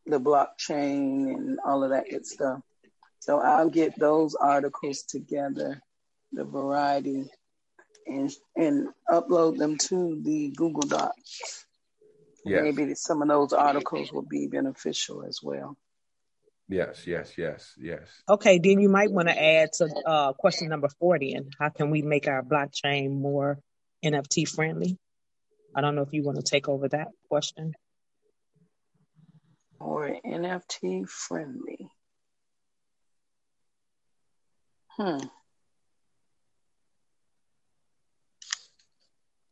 [0.06, 2.62] the blockchain and all of that good stuff.
[3.20, 5.82] So I'll get those articles together,
[6.32, 7.30] the variety,
[8.08, 11.66] and and upload them to the Google Docs.
[12.44, 12.64] Yes.
[12.64, 15.78] Maybe some of those articles will be beneficial as well.
[16.72, 18.24] Yes, yes, yes, yes.
[18.30, 21.90] Okay, then you might want to add to uh, question number 40 and how can
[21.90, 23.60] we make our blockchain more
[24.06, 24.98] NFT friendly?
[25.76, 27.74] I don't know if you want to take over that question.
[29.82, 31.90] More NFT friendly.
[34.92, 35.18] Hmm.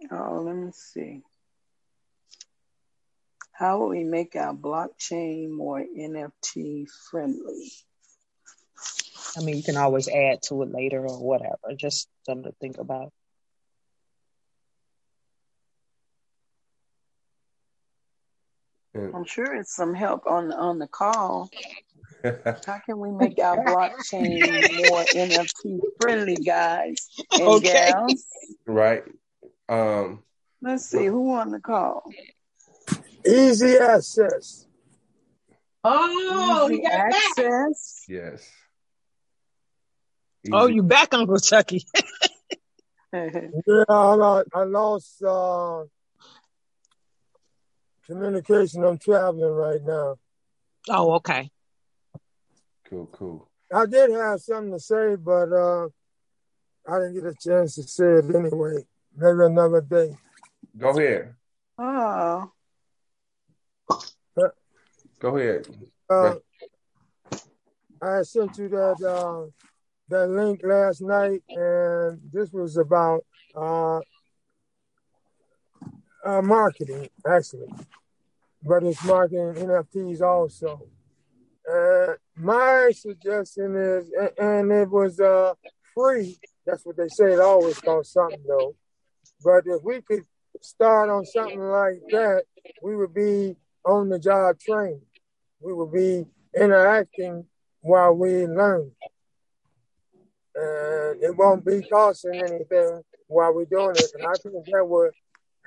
[0.09, 1.21] Oh, let me see.
[3.59, 7.69] How will we make our blockchain more NFT friendly?
[9.35, 11.75] I mean, you can always add to it later or whatever.
[11.75, 13.11] Just something to think about.
[18.95, 21.49] I'm sure it's some help on on the call.
[22.23, 27.91] How can we make our blockchain more NFT friendly, guys and okay.
[27.91, 28.25] gals?
[28.65, 29.03] Right.
[29.67, 30.23] Um,
[30.61, 32.03] Let's see who on the call.
[33.25, 34.65] Easy access.
[35.83, 38.05] Oh, Easy access.
[38.07, 38.51] Yes.
[40.43, 40.53] Easy.
[40.53, 41.85] Oh, you back, Uncle Chucky?
[43.13, 45.83] yeah, I, I lost uh,
[48.05, 48.83] communication.
[48.83, 50.15] I'm traveling right now.
[50.89, 51.49] Oh, okay.
[52.89, 53.49] Cool, cool.
[53.73, 55.87] I did have something to say, but uh,
[56.87, 58.85] I didn't get a chance to say it anyway.
[59.15, 60.17] Maybe another day.
[60.77, 61.35] Go ahead.
[61.77, 62.51] Oh.
[65.19, 65.67] Go ahead.
[66.09, 66.35] Uh,
[68.01, 69.49] I sent you that uh,
[70.07, 73.99] that link last night, and this was about uh,
[76.25, 77.67] uh, marketing, actually,
[78.63, 80.87] but it's marketing NFTs also.
[81.69, 85.53] Uh, my suggestion is, and, and it was uh,
[85.93, 86.39] free.
[86.65, 87.33] That's what they say.
[87.33, 88.75] It always costs something though.
[89.43, 90.23] But if we could
[90.61, 92.43] start on something like that,
[92.81, 95.01] we would be on the job training.
[95.61, 97.45] We will be interacting
[97.81, 98.91] while we learn.
[100.55, 104.11] And it won't be costing anything while we're doing it.
[104.15, 105.11] And I think that would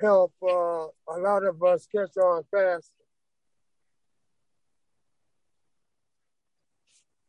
[0.01, 2.91] help uh, a lot of us catch on fast.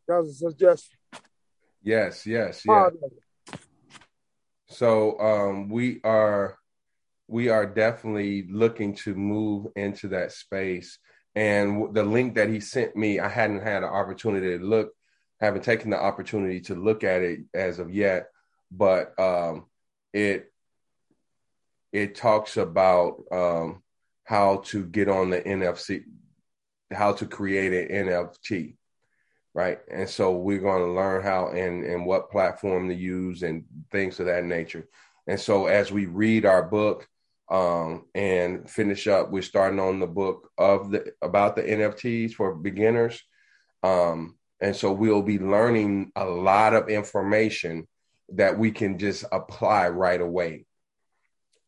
[0.09, 0.99] That was a suggestion.
[1.83, 2.93] Yes, yes, yes.
[4.69, 6.59] So um, we are
[7.29, 10.99] we are definitely looking to move into that space.
[11.35, 14.93] And the link that he sent me, I hadn't had an opportunity to look,
[15.41, 18.29] haven't taken the opportunity to look at it as of yet,
[18.71, 19.67] but um,
[20.13, 20.53] it
[21.93, 23.83] it talks about um,
[24.25, 26.05] how to get on the NFC,
[26.93, 28.77] how to create an NFT,
[29.55, 29.79] right?
[29.91, 34.21] And so we're going to learn how and and what platform to use and things
[34.21, 34.89] of that nature.
[35.27, 37.09] And so as we read our book
[37.51, 42.55] um, and finish up, we're starting on the book of the about the NFTs for
[42.55, 43.23] beginners.
[43.83, 47.87] Um, and so we'll be learning a lot of information
[48.31, 50.65] that we can just apply right away.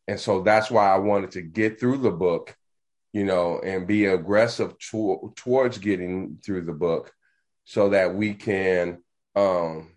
[0.07, 2.55] And so that's why I wanted to get through the book,
[3.13, 7.13] you know, and be aggressive to- towards getting through the book
[7.65, 9.03] so that we can
[9.35, 9.91] um,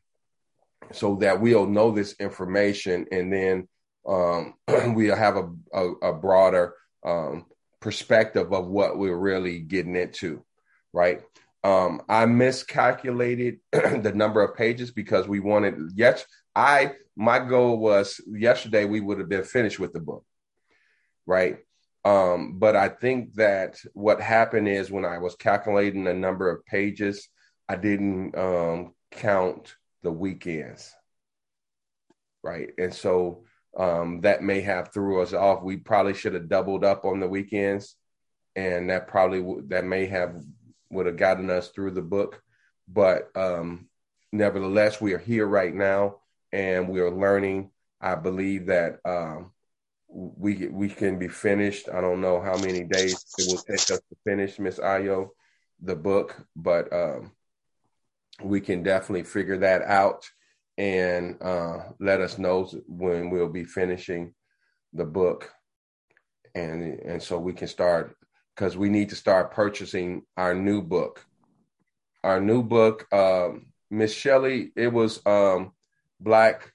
[0.93, 3.68] so that we'll know this information and then
[4.07, 4.55] um,
[4.94, 6.74] we'll have a, a, a broader
[7.05, 7.46] um,
[7.80, 10.44] perspective of what we're really getting into,
[10.92, 11.22] right?
[11.62, 16.24] Um, I miscalculated the number of pages because we wanted, yes,
[16.55, 20.24] I, my goal was yesterday we would have been finished with the book,
[21.26, 21.59] right?
[22.05, 26.64] Um, but I think that what happened is when I was calculating the number of
[26.64, 27.28] pages,
[27.68, 30.94] I didn't um, count the weekends,
[32.42, 32.70] right?
[32.78, 33.44] And so
[33.76, 35.62] um, that may have threw us off.
[35.62, 37.96] We probably should have doubled up on the weekends,
[38.56, 40.42] and that probably that may have
[40.90, 42.42] would have gotten us through the book.
[42.88, 43.88] But um,
[44.32, 46.16] nevertheless, we are here right now,
[46.52, 47.70] and we are learning.
[48.00, 49.52] I believe that um,
[50.08, 51.88] we we can be finished.
[51.88, 55.28] I don't know how many days it will take us to finish, Miss Ayo,
[55.80, 57.32] the book, but um,
[58.42, 60.28] we can definitely figure that out
[60.81, 64.33] and uh, let us know when we'll be finishing
[64.95, 65.53] the book,
[66.55, 68.16] and and so we can start
[68.57, 71.22] because we need to start purchasing our new book.
[72.24, 75.72] Our new book, um, Miss Shelley, it was um,
[76.18, 76.72] black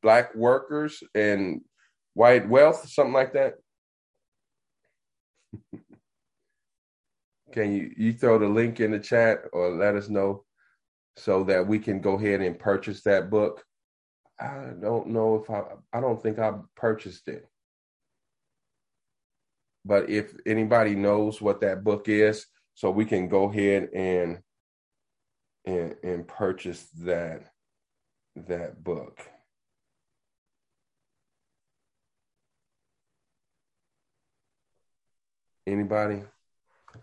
[0.00, 1.60] black workers and
[2.14, 3.56] white wealth, something like that.
[7.52, 10.46] Can you you throw the link in the chat or let us know?
[11.20, 13.64] So that we can go ahead and purchase that book.
[14.38, 15.62] I don't know if I,
[15.92, 17.46] I don't think I purchased it.
[19.84, 24.38] But if anybody knows what that book is, so we can go ahead and
[25.66, 27.52] and, and purchase that
[28.36, 29.20] that book.
[35.66, 36.22] Anybody?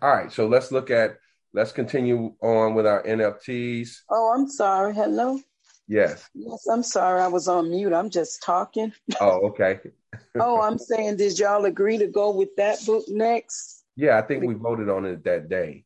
[0.02, 1.18] All right, so let's look at
[1.54, 4.02] let's continue on with our NFTs.
[4.10, 4.94] Oh, I'm sorry.
[4.94, 5.40] Hello.
[5.88, 6.30] Yes.
[6.34, 7.22] Yes, I'm sorry.
[7.22, 7.94] I was on mute.
[7.94, 8.94] I'm just talking.
[9.22, 9.80] Oh, okay.
[10.40, 13.86] oh, I'm saying, did y'all agree to go with that book next?
[13.96, 15.86] Yeah, I think we voted on it that day.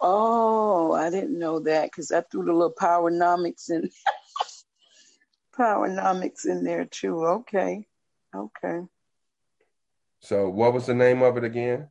[0.00, 3.88] Oh, I didn't know that because I threw the little powernomics in
[5.58, 7.24] powernomics in there too.
[7.24, 7.86] Okay.
[8.34, 8.80] Okay.
[10.20, 11.88] So what was the name of it again?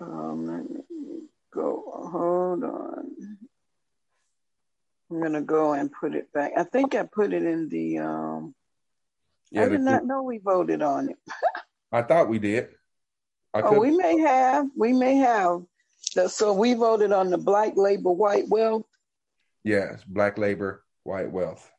[0.00, 1.22] Um, let me
[1.52, 2.08] go.
[2.12, 3.38] Hold on.
[5.10, 6.52] I'm gonna go and put it back.
[6.56, 7.98] I think I put it in the.
[7.98, 8.54] Um,
[9.50, 11.18] yeah, I did not know we voted on it.
[11.92, 12.68] I thought we did.
[13.54, 14.66] I oh, we may have.
[14.76, 15.62] We may have.
[16.28, 18.86] So we voted on the Black Labor White Wealth.
[19.64, 21.70] Yes, Black Labor White Wealth.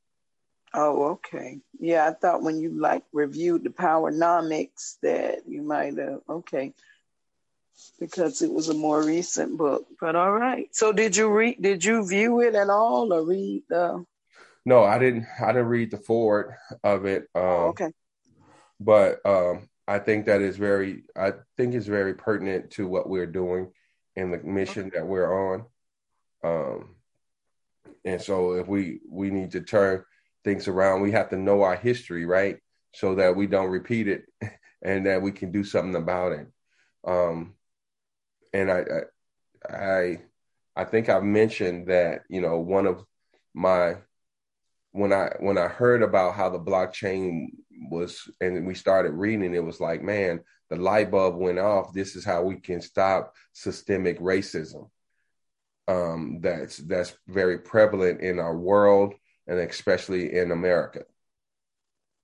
[0.73, 1.59] Oh, okay.
[1.79, 6.21] Yeah, I thought when you like reviewed the Powernomics that you might have.
[6.29, 6.73] Okay
[7.99, 9.85] because it was a more recent book.
[9.99, 10.67] But all right.
[10.71, 11.61] So did you read?
[11.61, 14.05] Did you view it at all, or read the?
[14.65, 15.25] No, I didn't.
[15.41, 17.23] I didn't read the forward of it.
[17.33, 17.91] Um, oh, okay.
[18.79, 21.03] But um, I think that is very.
[21.15, 23.71] I think it's very pertinent to what we're doing
[24.15, 24.97] and the mission okay.
[24.97, 25.65] that we're on.
[26.43, 26.95] Um,
[28.03, 30.03] and so if we we need to turn
[30.43, 32.57] things around, we have to know our history, right?
[32.93, 34.25] So that we don't repeat it,
[34.81, 36.47] and that we can do something about it.
[37.05, 37.53] Um,
[38.57, 38.83] and I,
[39.69, 40.21] I,
[40.75, 43.03] I think I mentioned that you know one of
[43.53, 43.97] my
[44.91, 47.49] when I when I heard about how the blockchain
[47.91, 50.39] was and we started reading, it was like, man,
[50.69, 51.93] the light bulb went off.
[51.93, 54.89] This is how we can stop systemic racism.
[55.87, 59.13] Um, that's that's very prevalent in our world
[59.45, 61.03] and especially in America.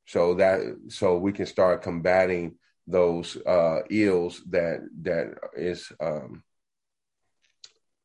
[0.08, 2.56] So that so we can start combating
[2.88, 6.44] those uh, ills that that is um,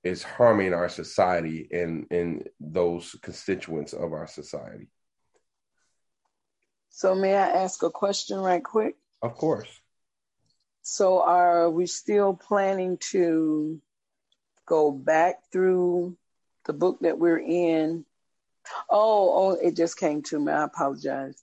[0.04, 4.88] is harming our society and and those constituents of our society.
[6.90, 8.96] So, may I ask a question right quick?
[9.22, 9.68] Of course.
[10.82, 13.80] So, are we still planning to
[14.66, 16.16] go back through
[16.66, 18.04] the book that we're in?
[18.90, 20.52] Oh, oh, it just came to me.
[20.52, 21.42] I apologize.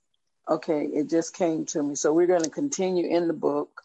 [0.50, 1.96] Okay, it just came to me.
[1.96, 3.82] So we're going to continue in the book,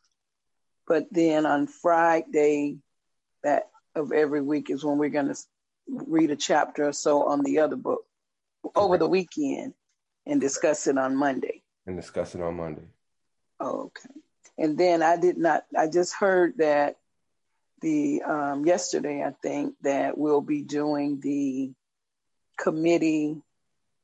[0.87, 2.79] but then on Friday
[3.43, 5.37] that of every week is when we're going to
[5.89, 8.05] read a chapter or so on the other book
[8.77, 9.75] over the weekend
[10.27, 11.63] and discuss it on Monday.
[11.87, 12.85] And discuss it on Monday.
[13.61, 14.11] okay.
[14.59, 15.65] And then I did not.
[15.77, 16.97] I just heard that
[17.81, 21.73] the um, yesterday I think that we'll be doing the
[22.59, 23.41] committee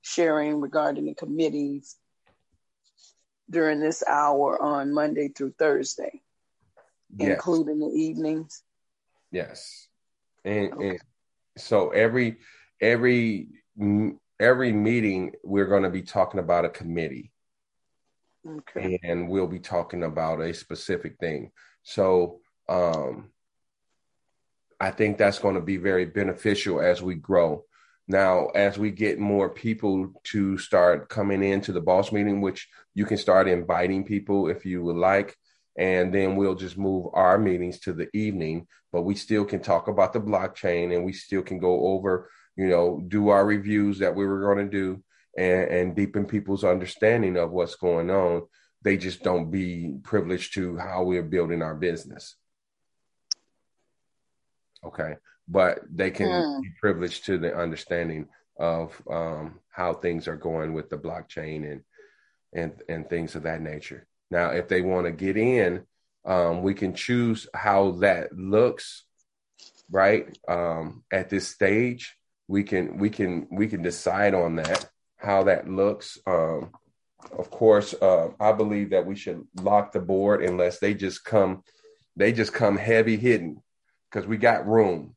[0.00, 1.96] sharing regarding the committees
[3.50, 6.22] during this hour on Monday through Thursday,
[7.16, 7.30] yes.
[7.30, 8.62] including the evenings.
[9.30, 9.88] Yes,
[10.44, 10.88] and, okay.
[10.90, 10.98] and
[11.56, 12.38] so every
[12.80, 13.48] every
[14.38, 17.32] every meeting we're going to be talking about a committee.
[18.48, 18.98] Okay.
[19.02, 21.50] And we'll be talking about a specific thing.
[21.82, 23.30] So um
[24.78, 27.64] I think that's going to be very beneficial as we grow.
[28.08, 33.04] Now, as we get more people to start coming into the boss meeting, which you
[33.04, 35.36] can start inviting people if you would like,
[35.76, 39.88] and then we'll just move our meetings to the evening, but we still can talk
[39.88, 44.14] about the blockchain and we still can go over, you know, do our reviews that
[44.14, 45.02] we were going to do
[45.36, 48.42] and, and deepen people's understanding of what's going on.
[48.82, 52.36] They just don't be privileged to how we're building our business.
[54.84, 55.16] Okay.
[55.48, 56.62] But they can mm.
[56.62, 58.28] be privileged to the understanding
[58.58, 61.82] of um, how things are going with the blockchain and
[62.52, 64.06] and and things of that nature.
[64.30, 65.84] Now, if they want to get in,
[66.24, 69.04] um, we can choose how that looks,
[69.90, 70.36] right?
[70.48, 72.16] Um, at this stage,
[72.48, 76.18] we can we can we can decide on that how that looks.
[76.26, 76.72] Um,
[77.36, 81.62] of course, uh, I believe that we should lock the board unless they just come
[82.16, 83.62] they just come heavy hidden
[84.10, 85.15] because we got room.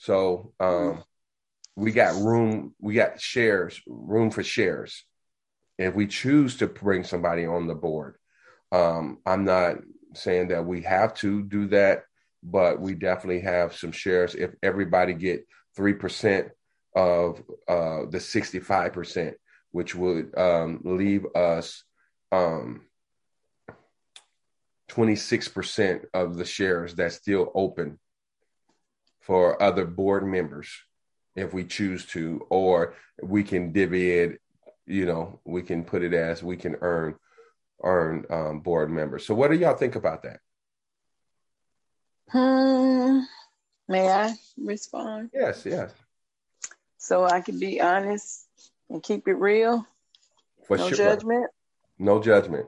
[0.00, 1.04] So um,
[1.76, 5.04] we got room, we got shares, room for shares.
[5.78, 8.16] If we choose to bring somebody on the board,
[8.72, 9.76] um, I'm not
[10.14, 12.04] saying that we have to do that,
[12.42, 14.34] but we definitely have some shares.
[14.34, 15.46] If everybody get
[15.76, 16.48] three percent
[16.96, 19.36] of uh, the 65 percent,
[19.70, 21.84] which would um, leave us
[22.32, 22.86] um,
[24.90, 27.98] 26% of the shares that's still open
[29.30, 30.66] for other board members
[31.36, 34.40] if we choose to, or we can divvy it,
[34.86, 37.14] you know, we can put it as we can earn
[37.84, 39.24] earn um, board members.
[39.24, 40.40] So what do y'all think about that?
[42.28, 43.20] Hmm.
[43.86, 45.30] May I respond?
[45.32, 45.92] Yes, yes.
[46.98, 48.48] So I can be honest
[48.88, 49.86] and keep it real.
[50.66, 50.96] For no sure.
[50.96, 51.46] judgment.
[52.00, 52.66] No judgment.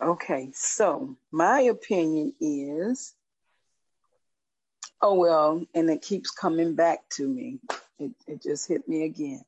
[0.00, 3.15] Okay, so my opinion is
[5.02, 7.60] Oh well, and it keeps coming back to me.
[7.98, 9.44] It, it just hit me again.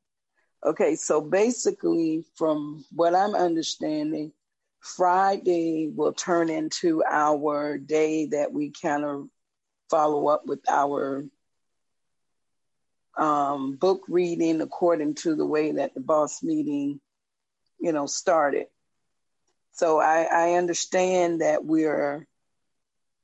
[0.63, 4.31] Okay, so basically, from what I'm understanding,
[4.79, 9.29] Friday will turn into our day that we kind of
[9.89, 11.25] follow up with our
[13.17, 16.99] um, book reading according to the way that the boss meeting,
[17.79, 18.67] you know, started.
[19.73, 22.27] So I, I understand that we're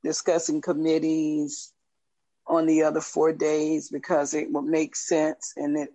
[0.03, 1.73] discussing committees,
[2.47, 5.93] on the other four days because it would make sense and it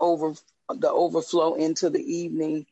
[0.00, 0.34] over
[0.68, 2.66] the overflow into the evening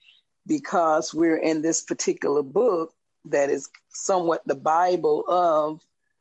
[0.47, 2.93] because we're in this particular book
[3.27, 5.81] that is somewhat the Bible of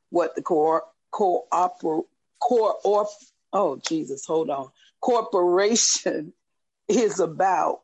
[0.09, 2.01] what the core core opera
[2.39, 3.07] core or
[3.51, 4.69] oh Jesus, hold on.
[5.01, 6.33] Corporation
[6.87, 7.81] is about.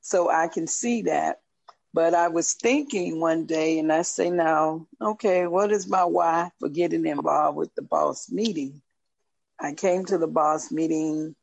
[0.00, 1.40] So I can see that.
[1.98, 6.52] But I was thinking one day, and I say now, okay, what is my why
[6.60, 8.82] for getting involved with the boss meeting?
[9.58, 11.34] I came to the boss meeting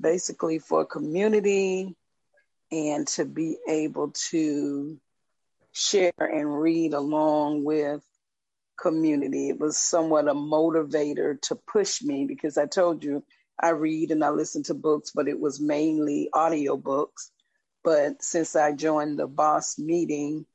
[0.00, 1.94] basically for community
[2.72, 4.98] and to be able to
[5.70, 8.02] share and read along with
[8.76, 9.48] community.
[9.48, 13.22] It was somewhat a motivator to push me because I told you
[13.62, 17.30] I read and I listen to books, but it was mainly audio books.
[17.84, 20.46] But since I joined the boss meeting,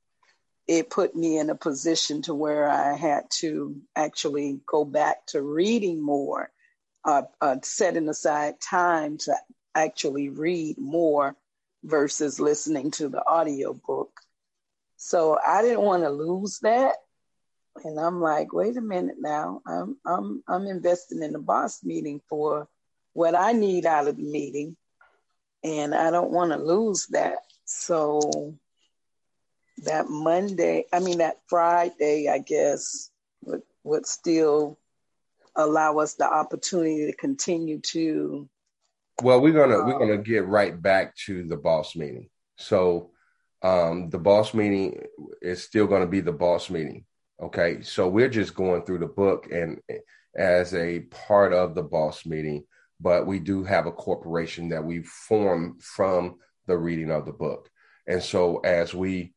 [0.67, 5.41] it put me in a position to where I had to actually go back to
[5.41, 6.51] reading more,
[7.05, 9.35] uh, uh, setting aside time to
[9.75, 11.35] actually read more
[11.83, 14.11] versus listening to the audio book.
[14.97, 16.95] So I didn't want to lose that.
[17.83, 19.61] And I'm like, wait a minute now.
[19.65, 22.67] I'm I'm I'm investing in the boss meeting for
[23.13, 24.75] what I need out of the meeting
[25.63, 27.37] and I don't want to lose that.
[27.65, 28.55] So
[29.83, 33.09] that Monday, I mean that Friday, I guess
[33.43, 34.77] would would still
[35.55, 38.47] allow us the opportunity to continue to.
[39.21, 42.29] Well, we're gonna we're gonna get right back to the boss meeting.
[42.57, 43.11] So
[43.61, 45.03] um, the boss meeting
[45.41, 47.05] is still going to be the boss meeting.
[47.41, 49.79] Okay, so we're just going through the book and
[50.35, 52.63] as a part of the boss meeting
[52.99, 56.35] but we do have a corporation that we formed from
[56.67, 57.69] the reading of the book.
[58.07, 59.33] And so as we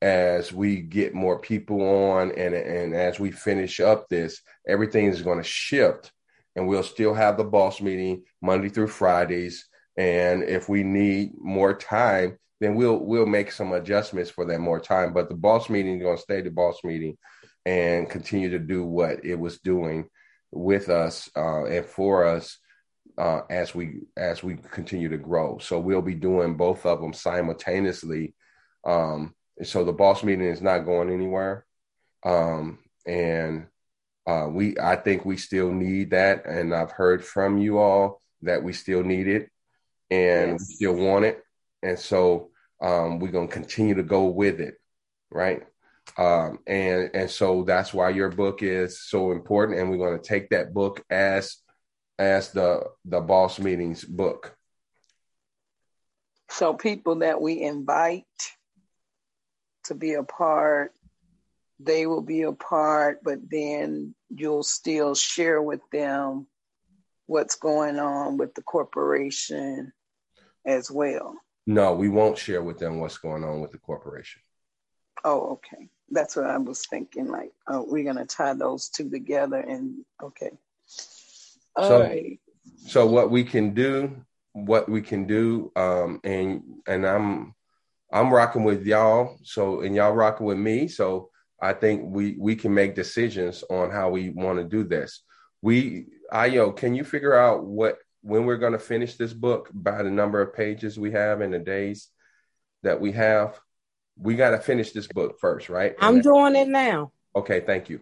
[0.00, 5.22] as we get more people on and and as we finish up this, everything is
[5.22, 6.12] going to shift
[6.56, 9.66] and we'll still have the boss meeting Monday through Fridays.
[9.96, 14.80] And if we need more time, then we'll we'll make some adjustments for that more
[14.80, 15.12] time.
[15.12, 17.16] But the boss meeting is going to stay the boss meeting
[17.64, 20.08] and continue to do what it was doing
[20.50, 22.58] with us uh, and for us
[23.18, 25.58] uh, as we as we continue to grow.
[25.58, 28.34] So we'll be doing both of them simultaneously.
[28.84, 31.66] Um, so the boss meeting is not going anywhere,
[32.24, 33.66] um, and
[34.26, 38.62] uh, we I think we still need that, and I've heard from you all that
[38.62, 39.50] we still need it,
[40.10, 40.60] and yes.
[40.60, 41.42] we still want it,
[41.82, 42.50] and so
[42.80, 44.76] um, we're gonna continue to go with it,
[45.30, 45.66] right?
[46.16, 50.26] Um, and and so that's why your book is so important, and we're going to
[50.26, 51.56] take that book as
[52.18, 54.56] as the the boss meetings book.
[56.50, 58.24] So people that we invite
[59.84, 60.92] to be a part,
[61.78, 66.46] they will be a part, but then you'll still share with them
[67.26, 69.92] what's going on with the corporation
[70.66, 71.34] as well.
[71.66, 74.40] No, we won't share with them what's going on with the corporation.
[75.22, 75.88] Oh, okay.
[76.10, 77.28] That's what I was thinking.
[77.28, 80.52] Like, oh, we're gonna tie those two together, and okay.
[81.76, 82.12] So,
[82.86, 87.54] so what we can do, what we can do, um, and and I'm
[88.12, 89.38] I'm rocking with y'all.
[89.44, 90.88] So and y'all rocking with me.
[90.88, 95.22] So I think we we can make decisions on how we want to do this.
[95.60, 100.02] We, Ayo, can you figure out what when we're going to finish this book by
[100.02, 102.08] the number of pages we have and the days
[102.82, 103.58] that we have?
[104.18, 105.94] we got to finish this book first, right?
[106.00, 107.12] I'm doing it now.
[107.36, 108.00] Okay, thank you.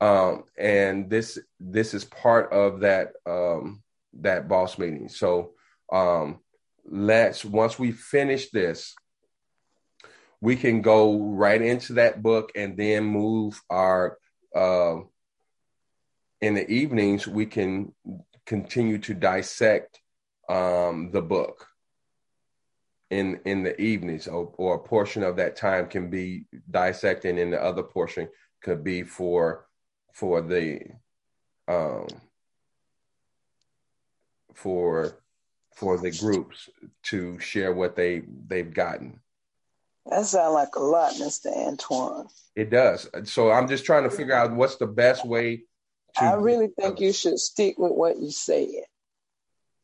[0.00, 3.82] Um, and this this is part of that um,
[4.20, 5.08] that boss meeting.
[5.08, 5.52] So
[5.92, 6.40] um,
[6.84, 8.94] let's once we finish this,
[10.40, 14.18] we can go right into that book and then move our
[14.54, 14.96] uh,
[16.40, 17.92] in the evenings we can
[18.44, 20.00] continue to dissect
[20.48, 21.66] um, the book
[23.10, 27.52] in in the evenings or, or, a portion of that time can be dissecting and
[27.52, 28.28] the other portion
[28.62, 29.66] could be for
[30.16, 30.80] for the
[31.68, 32.06] um
[34.54, 35.18] for
[35.74, 36.70] for the groups
[37.02, 39.20] to share what they they've gotten.
[40.06, 42.28] That sounds like a lot mr antoine.
[42.54, 43.08] It does.
[43.24, 45.64] So i'm just trying to figure out what's the best way
[46.16, 48.68] to i really think you should stick with what you said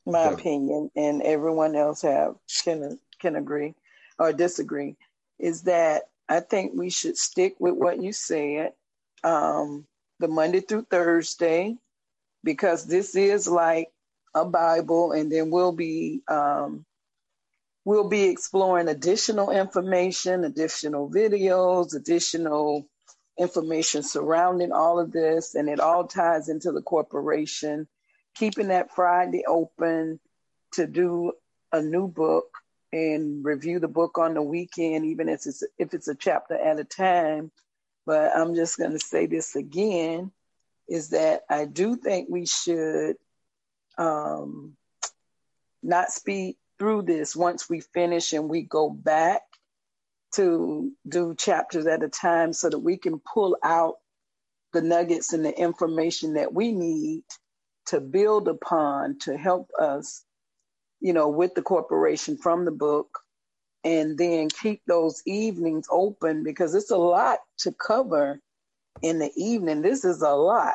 [0.07, 3.75] my opinion and everyone else have can can agree
[4.19, 4.97] or disagree
[5.39, 8.73] is that I think we should stick with what you said,
[9.23, 9.87] um,
[10.23, 11.77] the Monday through Thursday,
[12.45, 13.89] because this is like
[14.35, 16.87] a Bible, and then we'll be um,
[17.85, 22.87] we'll be exploring additional information, additional videos, additional
[23.39, 27.89] information surrounding all of this, and it all ties into the corporation.
[28.37, 30.21] Keeping that Friday open
[30.73, 31.33] to do
[31.73, 32.47] a new book
[32.93, 36.79] and review the book on the weekend, even if it's if it's a chapter at
[36.79, 37.51] a time.
[38.07, 40.33] But I'm just going to say this again:
[40.89, 43.17] is that I do think we should
[43.99, 44.77] um,
[45.83, 49.43] not speed through this once we finish and we go back
[50.35, 53.97] to do chapters at a time, so that we can pull out
[54.73, 57.25] the nuggets and the information that we need
[57.87, 60.25] to build upon to help us
[61.03, 63.19] you know, with the corporation from the book
[63.85, 68.41] and then keep those evenings open because it's a lot to cover
[69.03, 69.83] in the evening.
[69.83, 70.75] This is a lot,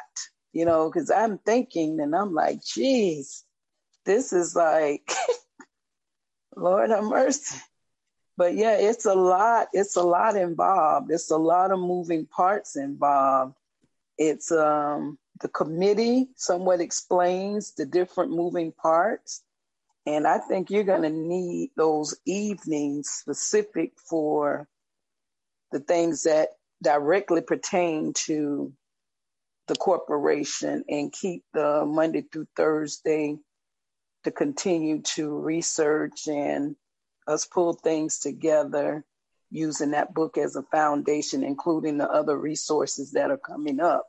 [0.53, 3.43] you know, because I'm thinking and I'm like, geez,
[4.05, 5.10] this is like,
[6.55, 7.58] Lord have mercy.
[8.36, 9.68] But yeah, it's a lot.
[9.74, 11.12] It's a lot involved.
[11.12, 13.55] It's a lot of moving parts involved.
[14.18, 19.43] It's um, the committee somewhat explains the different moving parts
[20.08, 24.66] and I think you're going to need those evenings specific for
[25.74, 26.51] the things that
[26.82, 28.72] directly pertain to
[29.68, 33.38] the corporation and keep the Monday through Thursday
[34.24, 36.78] to continue to research and
[37.28, 39.03] us pull things together
[39.51, 44.08] using that book as a foundation, including the other resources that are coming up.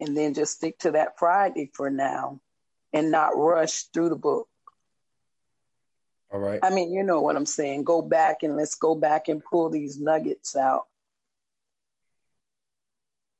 [0.00, 2.40] And then just stick to that Friday for now
[2.92, 4.48] and not rush through the book.
[6.30, 6.60] All right.
[6.62, 7.84] I mean, you know what I'm saying.
[7.84, 10.84] Go back and let's go back and pull these nuggets out.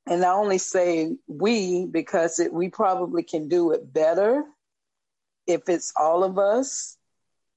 [0.07, 4.43] And I only say we because it, we probably can do it better
[5.45, 6.97] if it's all of us.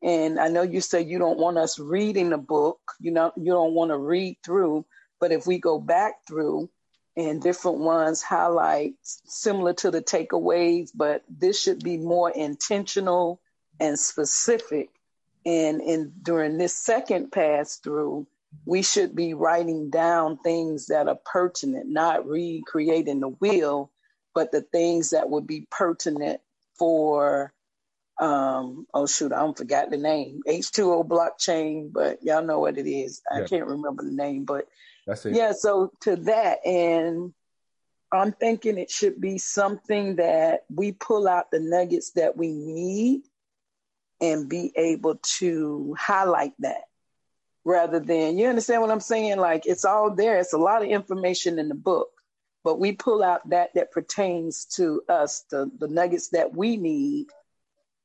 [0.02, 3.52] And I know you say you don't want us reading a book, you know, you
[3.52, 4.84] don't want to read through,
[5.20, 6.68] but if we go back through
[7.16, 13.40] and different ones highlight similar to the takeaways, but this should be more intentional
[13.80, 14.90] and specific
[15.44, 18.26] and in during this second pass through,
[18.64, 23.90] we should be writing down things that are pertinent, not recreating the wheel,
[24.34, 26.40] but the things that would be pertinent
[26.78, 27.52] for
[28.20, 30.42] um oh shoot, I don't forgot the name.
[30.46, 33.22] H2O blockchain, but y'all know what it is.
[33.30, 34.68] I can't remember the name, but.
[35.34, 37.32] Yeah, so to that and
[38.12, 43.22] I'm thinking it should be something that we pull out the nuggets that we need
[44.22, 46.84] and be able to highlight that
[47.64, 49.38] rather than you understand what I'm saying?
[49.38, 50.38] Like it's all there.
[50.38, 52.10] It's a lot of information in the book,
[52.64, 57.26] but we pull out that that pertains to us, the the nuggets that we need,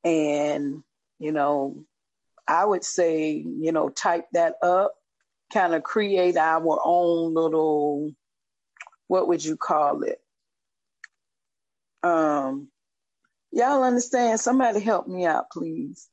[0.04, 0.82] and
[1.18, 1.84] you know,
[2.46, 4.94] I would say you know type that up,
[5.52, 8.12] kind of create our own little,
[9.06, 10.20] what would you call it?
[12.02, 12.68] Um,
[13.52, 14.40] y'all understand?
[14.40, 16.08] Somebody help me out, please.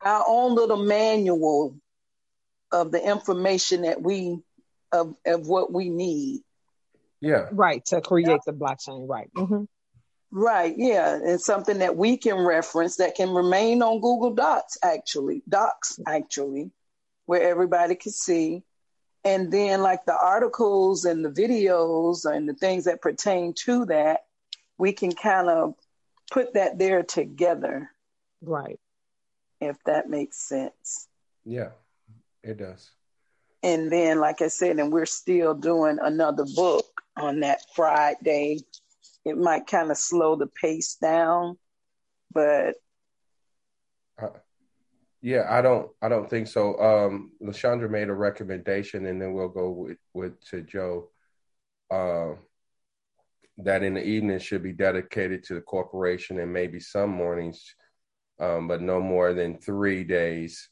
[0.00, 1.76] Our own little manual
[2.72, 4.38] of the information that we
[4.90, 6.40] of of what we need.
[7.20, 7.48] Yeah.
[7.52, 8.36] Right to create yeah.
[8.44, 9.08] the blockchain.
[9.08, 9.30] Right.
[9.36, 9.64] Mm-hmm.
[10.34, 10.74] Right.
[10.76, 14.78] Yeah, and something that we can reference that can remain on Google Docs.
[14.82, 16.70] Actually, Docs actually,
[17.26, 18.62] where everybody can see.
[19.24, 24.22] And then, like the articles and the videos and the things that pertain to that,
[24.78, 25.74] we can kind of
[26.32, 27.90] put that there together.
[28.40, 28.80] Right.
[29.60, 31.08] If that makes sense.
[31.44, 31.70] Yeah.
[32.42, 32.90] It does.
[33.62, 38.58] And then, like I said, and we're still doing another book on that Friday.
[39.24, 41.56] It might kind of slow the pace down,
[42.32, 42.74] but
[44.20, 44.30] uh,
[45.20, 46.76] yeah, I don't, I don't think so.
[46.80, 51.10] Um, Lashandra made a recommendation, and then we'll go with, with to Joe.
[51.88, 52.34] Uh,
[53.58, 57.74] that in the evening should be dedicated to the corporation, and maybe some mornings,
[58.40, 60.68] um, but no more than three days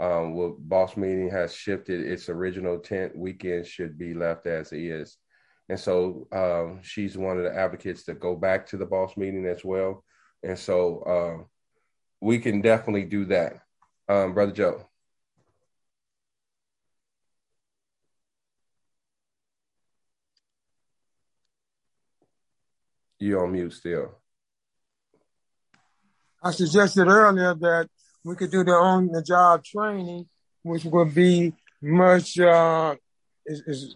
[0.00, 3.14] um, well, boss meeting has shifted its original tent.
[3.14, 5.18] Weekend should be left as is.
[5.68, 9.46] And so um, she's one of the advocates to go back to the boss meeting
[9.46, 10.02] as well.
[10.42, 11.44] And so uh,
[12.20, 13.60] we can definitely do that.
[14.08, 14.89] Um, Brother Joe.
[23.20, 24.14] You're on mute still.
[26.42, 27.88] I suggested earlier that
[28.24, 30.26] we could do the on the job training,
[30.62, 31.52] which would be
[31.82, 32.96] much uh,
[33.44, 33.94] is,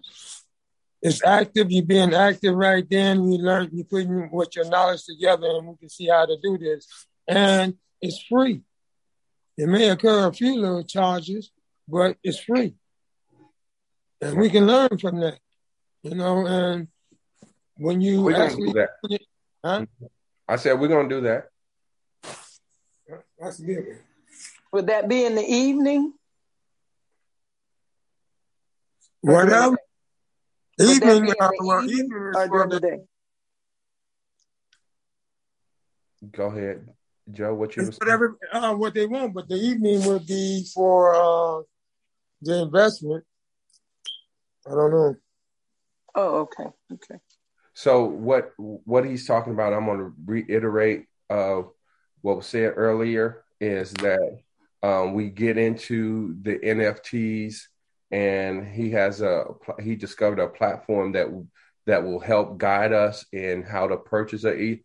[1.03, 1.71] is active.
[1.71, 3.25] You're being active right then.
[3.25, 3.71] You learn.
[3.73, 6.87] You're putting what your knowledge together, and we can see how to do this.
[7.27, 8.61] And it's free.
[9.57, 11.51] It may occur a few little charges,
[11.89, 12.75] but it's free,
[14.21, 15.39] and we can learn from that.
[16.03, 16.89] You know, and
[17.77, 19.21] when you we're actually, do that.
[19.65, 19.87] Huh?
[20.49, 21.49] I said we're gonna do that.
[23.39, 23.99] That's good.
[24.73, 26.13] Would that be in the evening?
[29.21, 29.77] Whatever.
[30.81, 32.99] Evening, uh, well, evening is for the day.
[36.33, 36.89] Go ahead,
[37.31, 37.55] Joe.
[37.55, 41.63] What you whatever uh, what they want, but the evening would be for uh,
[42.43, 43.25] the investment.
[44.67, 45.15] I don't know.
[46.17, 47.21] Oh, okay, okay.
[47.75, 51.63] So what what he's talking about, I'm going to reiterate uh,
[52.23, 54.41] what was said earlier, is that
[54.83, 57.63] um, we get into the NFTs,
[58.11, 59.45] and he has a
[59.83, 61.27] he discovered a platform that
[61.87, 64.81] that will help guide us in how to purchase a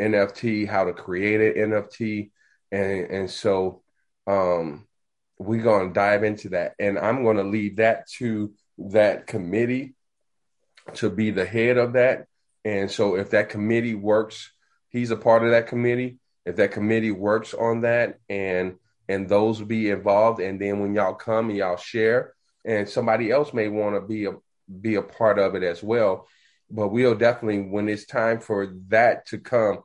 [0.00, 2.30] NFT, how to create an NFT,
[2.70, 3.82] and and so
[4.26, 4.86] um,
[5.38, 9.94] we're going to dive into that, and I'm going to leave that to that committee
[10.94, 12.26] to be the head of that.
[12.64, 14.50] And so if that committee works,
[14.88, 16.18] he's a part of that committee.
[16.44, 18.76] If that committee works on that and
[19.08, 20.40] and those be involved.
[20.40, 22.34] And then when y'all come and y'all share,
[22.64, 24.32] and somebody else may want to be a
[24.80, 26.26] be a part of it as well.
[26.70, 29.80] But we'll definitely, when it's time for that to come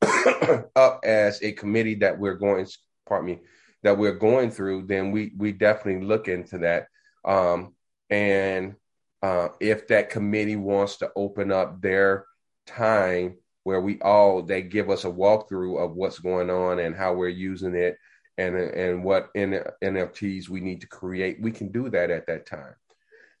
[0.76, 2.66] up as a committee that we're going,
[3.06, 3.40] pardon me,
[3.82, 6.86] that we're going through, then we we definitely look into that.
[7.24, 7.74] Um,
[8.08, 8.76] and
[9.22, 12.26] uh, if that committee wants to open up their
[12.66, 17.12] time where we all they give us a walkthrough of what's going on and how
[17.12, 17.96] we're using it
[18.38, 22.74] and and what NFTs we need to create, we can do that at that time.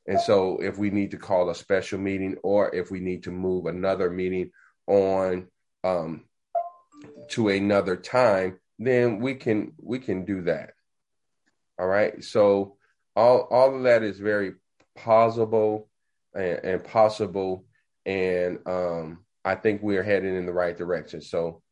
[0.06, 3.30] And so, if we need to call a special meeting, or if we need to
[3.30, 4.50] move another meeting
[4.86, 5.46] on
[5.84, 6.24] um,
[7.28, 10.72] to another time, then we can we can do that.
[11.78, 12.22] All right.
[12.22, 12.76] So
[13.16, 14.54] all all of that is very
[14.96, 15.88] possible
[16.34, 17.64] and, and possible,
[18.06, 21.20] and um, I think we are heading in the right direction.
[21.20, 21.62] So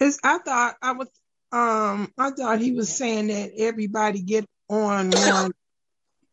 [0.00, 1.08] Cause I thought I was,
[1.52, 5.52] um, I thought he was saying that everybody get on one,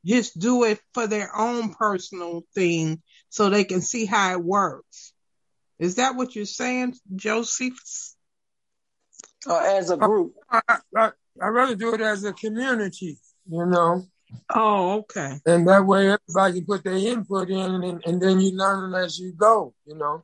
[0.04, 5.14] just do it for their own personal thing so they can see how it works.
[5.80, 7.74] Is that what you're saying, Joseph?
[9.48, 10.36] Or as a group?
[10.50, 10.62] I,
[10.96, 11.12] I,
[11.42, 13.18] I rather do it as a community,
[13.50, 14.06] you know.
[14.54, 15.40] Oh, okay.
[15.46, 19.20] And that way everybody can put their input in and, and then you learn as
[19.20, 20.24] you go, you know.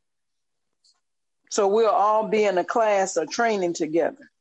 [1.50, 4.32] So we'll all be in a class or training together.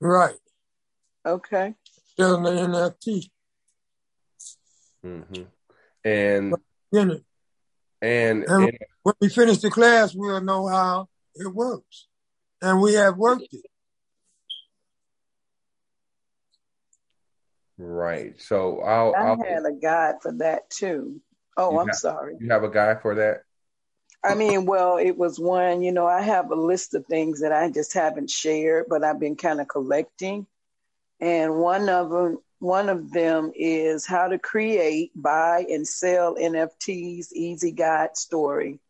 [0.00, 0.38] Right.
[1.24, 1.74] Okay.
[2.16, 3.30] Building the NFT.
[5.04, 5.42] Mm-hmm.
[6.04, 6.54] And
[6.92, 7.20] and,
[8.00, 12.06] And and when we finish the class, we'll know how it works.
[12.62, 13.66] And we have worked it.
[17.78, 18.40] Right.
[18.40, 21.20] So I'll, I I'll had a guide for that too.
[21.56, 22.36] Oh, I'm have- sorry.
[22.40, 23.42] you have a guy for that.
[24.24, 27.52] I mean, well, it was one, you know, I have a list of things that
[27.52, 30.44] I just haven't shared, but I've been kind of collecting.
[31.20, 37.32] And one of them, one of them is how to create, buy, and sell NFTs.
[37.32, 38.80] Easy guide story,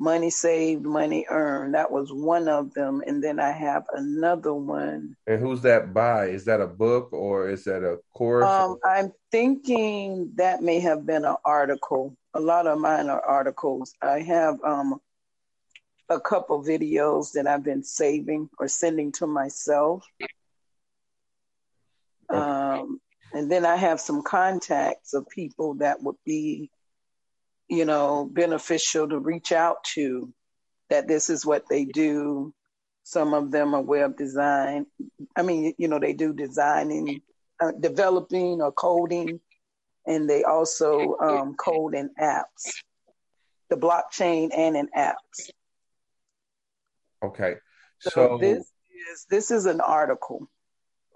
[0.00, 1.74] money saved, money earned.
[1.74, 5.16] That was one of them, and then I have another one.
[5.26, 6.26] And who's that by?
[6.26, 8.44] Is that a book or is that a course?
[8.44, 12.16] Um, I'm thinking that may have been an article.
[12.34, 13.94] A lot of mine are articles.
[14.00, 15.00] I have um,
[16.08, 20.04] a couple videos that I've been saving or sending to myself.
[22.30, 23.00] Um,
[23.34, 26.70] and then I have some contacts of people that would be,
[27.70, 30.32] you know, beneficial to reach out to
[30.90, 32.52] that this is what they do.
[33.04, 34.86] Some of them are web design.
[35.36, 37.22] I mean, you know, they do designing,
[37.60, 39.40] uh, developing or coding,
[40.04, 42.82] and they also um, code in apps,
[43.70, 45.50] the blockchain and in apps.
[47.24, 47.54] okay.
[48.00, 48.58] So, So, this
[49.12, 50.48] is this is an article,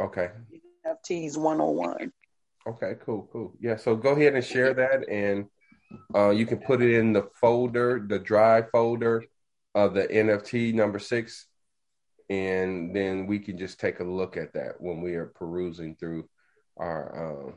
[0.00, 0.30] okay.
[0.86, 2.12] NFTs 101.
[2.66, 3.54] Okay, cool, cool.
[3.58, 5.46] Yeah, so go ahead and share that and
[6.14, 9.24] uh, you can put it in the folder, the drive folder
[9.74, 11.46] of the NFT number six,
[12.30, 16.28] and then we can just take a look at that when we are perusing through
[16.76, 17.54] our um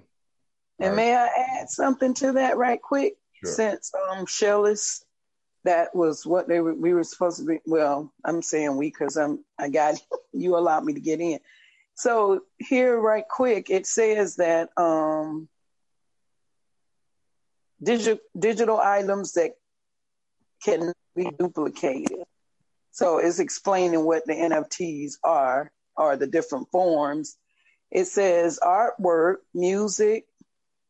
[0.80, 3.18] And our- may I add something to that right quick?
[3.34, 3.52] Sure.
[3.54, 5.04] Since um Shellis,
[5.64, 9.18] that was what they were we were supposed to be well, I'm saying we because
[9.18, 9.96] I'm I got
[10.34, 11.40] you allowed me to get in.
[11.96, 15.48] So here right quick, it says that um
[17.82, 19.52] digital digital items that
[20.64, 22.24] can be duplicated.
[22.92, 27.38] So it's explaining what the NFTs are or the different forms.
[27.92, 30.26] It says artwork, music,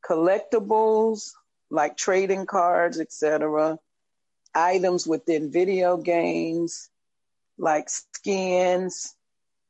[0.07, 1.31] collectibles
[1.69, 3.77] like trading cards, etc.,
[4.55, 6.89] items within video games
[7.57, 9.15] like skins,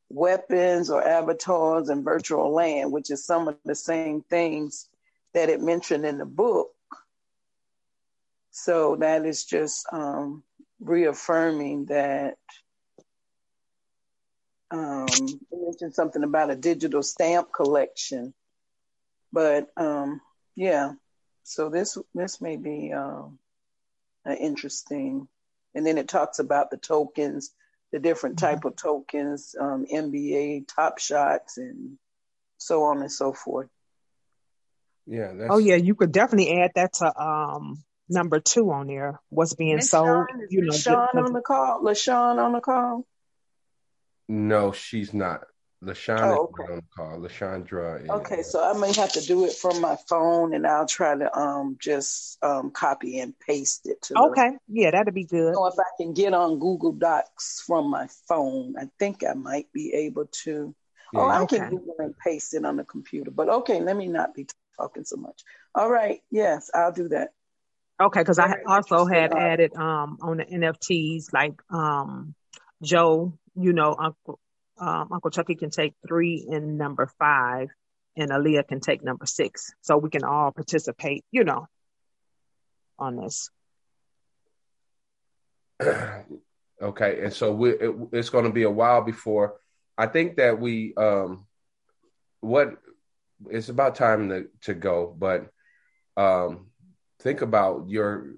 [0.09, 4.88] weapons or avatars and virtual land, which is some of the same things
[5.34, 6.70] that it mentioned in the book.
[8.60, 10.41] So that is just um,
[10.80, 12.38] reaffirming that
[14.72, 18.34] um, it mentioned something about a digital stamp collection,
[19.32, 20.22] but um,
[20.55, 20.93] yeah.
[21.43, 23.38] So this this may be um,
[24.26, 25.28] an interesting,
[25.76, 27.51] and then it talks about the tokens,
[27.91, 31.99] the different type of tokens, um, NBA Top Shots, and
[32.58, 33.70] so on and so forth.
[35.05, 39.20] yeah, that's Oh yeah, you could definitely add that to um number two on there.
[39.30, 40.72] What's being Miss sold, Shawn, is you know.
[40.72, 41.82] Miss on the call?
[41.84, 43.05] LaShawn on the call?
[44.28, 45.41] no, she's not.
[45.84, 47.20] LaShonda Oh, is on the call.
[47.20, 50.88] LaShondra is Okay, so I may have to do it from my phone, and I'll
[50.88, 54.16] try to um just um copy and paste it to.
[54.16, 55.53] the- Okay, yeah, that'd be good.
[55.53, 58.76] So if I can get on Google Docs from my phone.
[58.80, 60.74] I think I might be able to.
[61.14, 61.58] Yeah, oh, I Okay.
[61.60, 63.30] can Google and paste it on the computer.
[63.32, 64.47] But okay, let me not be
[64.78, 65.43] talking so much.
[65.76, 67.34] All right, yes, I'll do that.
[68.00, 72.36] Okay, because I also had interesting added um on the NFTs like um
[72.84, 74.39] Joe, you know, Uncle
[74.80, 77.70] um, Uncle Chucky can take three and number five,
[78.16, 81.68] and Aaliyah can take number six, so we can all participate, you know,
[83.00, 83.50] on this.
[86.82, 89.56] okay, and so we it, it's going to be a while before.
[89.98, 91.48] I think that we um
[92.41, 92.76] what
[93.50, 95.48] it's about time to to go, but
[96.16, 96.68] um
[97.20, 98.34] think about your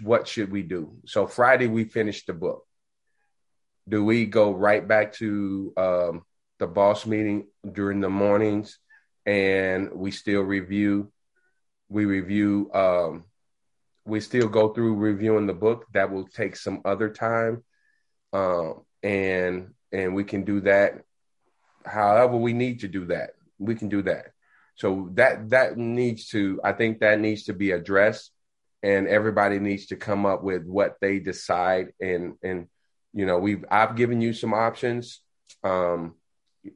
[0.00, 0.96] what should we do?
[1.06, 2.66] So Friday we finished the book.
[3.88, 6.22] Do we go right back to um
[6.58, 8.78] the boss meeting during the mornings
[9.26, 11.12] and we still review
[11.88, 13.24] we review um
[14.04, 17.62] we still go through reviewing the book that will take some other time
[18.32, 21.02] um and and we can do that
[21.84, 24.32] however we need to do that we can do that
[24.76, 28.30] so that that needs to i think that needs to be addressed
[28.86, 31.92] and everybody needs to come up with what they decide.
[32.00, 32.68] And and
[33.12, 35.20] you know, we've I've given you some options.
[35.64, 36.14] Um,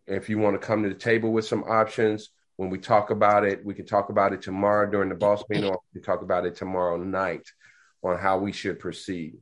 [0.06, 3.44] if you want to come to the table with some options, when we talk about
[3.44, 6.22] it, we can talk about it tomorrow during the boss meeting, or we can talk
[6.22, 7.46] about it tomorrow night
[8.02, 9.36] on how we should proceed.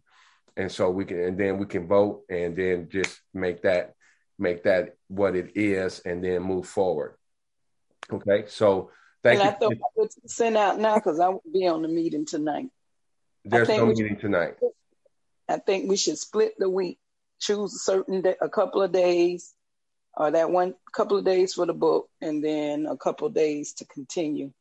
[0.57, 3.95] And so we can, and then we can vote, and then just make that
[4.39, 7.15] make that what it is, and then move forward.
[8.13, 8.91] Okay, so
[9.23, 9.55] thank and you.
[9.55, 12.69] I thought I would send out now because I won't be on the meeting tonight.
[13.45, 14.57] There's no meeting should- tonight.
[15.49, 16.99] I think we should split the week,
[17.41, 19.55] choose a certain day, a couple of days,
[20.15, 23.73] or that one couple of days for the book, and then a couple of days
[23.75, 24.53] to continue.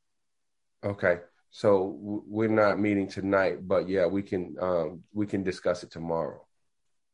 [0.83, 1.19] Okay,
[1.49, 6.45] so we're not meeting tonight, but yeah, we can um we can discuss it tomorrow.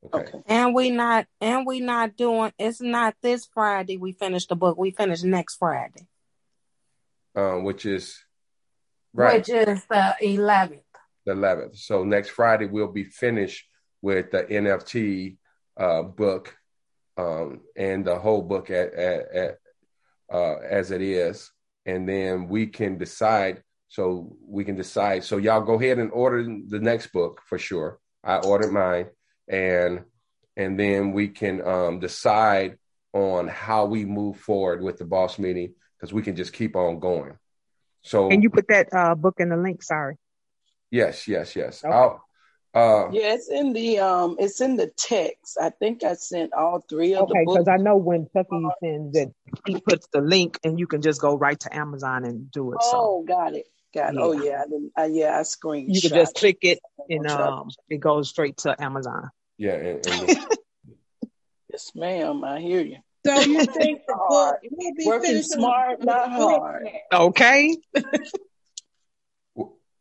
[0.06, 0.20] Okay.
[0.20, 0.42] Okay.
[0.48, 4.78] And we not and we not doing it's not this Friday we finish the book.
[4.78, 6.08] We finish next Friday.
[7.36, 8.20] Um, which is
[9.14, 10.82] right Which is the eleventh.
[11.26, 11.78] the 11th.
[11.78, 13.66] So next Friday we'll be finished
[14.02, 15.38] with the NFT
[15.78, 16.56] uh book
[17.18, 19.58] um and the whole book at at, at
[20.32, 21.52] uh as it is,
[21.86, 23.64] and then we can decide.
[23.88, 25.24] So we can decide.
[25.24, 28.00] So y'all go ahead and order the next book for sure.
[28.24, 29.08] I ordered mine,
[29.48, 30.04] and
[30.56, 32.78] and then we can um, decide
[33.14, 35.74] on how we move forward with the boss meeting
[36.04, 37.32] because we can just keep on going.
[38.02, 39.82] So Can you put that uh, book in the link?
[39.82, 40.18] Sorry.
[40.92, 41.82] yes, yes, yes.
[41.82, 41.94] Okay.
[41.94, 42.22] I'll,
[42.74, 45.58] uh, Yeah, it's in the um, it's in the text.
[45.62, 47.68] I think I sent all three of them Okay, the because.
[47.70, 49.34] I know when Chucky sends it,
[49.66, 52.84] he puts the link and you can just go right to Amazon and do it.
[52.84, 54.20] So Oh, got it, got it.
[54.20, 54.44] Oh Yeah.
[54.44, 54.92] yeah, I didn't.
[55.00, 55.88] Uh, yeah, I screenshot.
[55.88, 57.16] you can just click it it.
[57.16, 59.30] and um, it goes straight to Amazon.
[59.58, 60.38] yeah, and, and
[61.72, 62.44] Yes, ma'am.
[62.44, 62.98] I hear you.
[63.26, 64.60] So you think the book Hard.
[64.70, 66.88] will be Working finished smart, not hard.
[67.14, 67.78] Okay.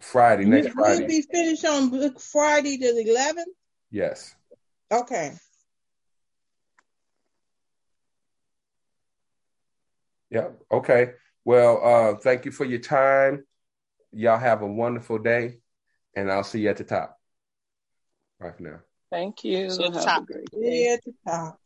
[0.00, 1.06] Friday, next You will Friday.
[1.06, 3.44] be finished on book Friday the 11th?
[3.92, 4.34] Yes.
[4.90, 5.32] Okay.
[10.30, 10.48] Yeah.
[10.72, 11.12] Okay.
[11.44, 13.44] Well, uh, thank you for your time.
[14.12, 15.58] Y'all have a wonderful day,
[16.16, 17.18] and I'll see you at the top.
[18.40, 18.80] Bye for now.
[19.10, 19.70] Thank you.
[19.70, 20.26] So Have a top.
[20.26, 20.86] great day.
[20.86, 21.60] Yeah, at the top.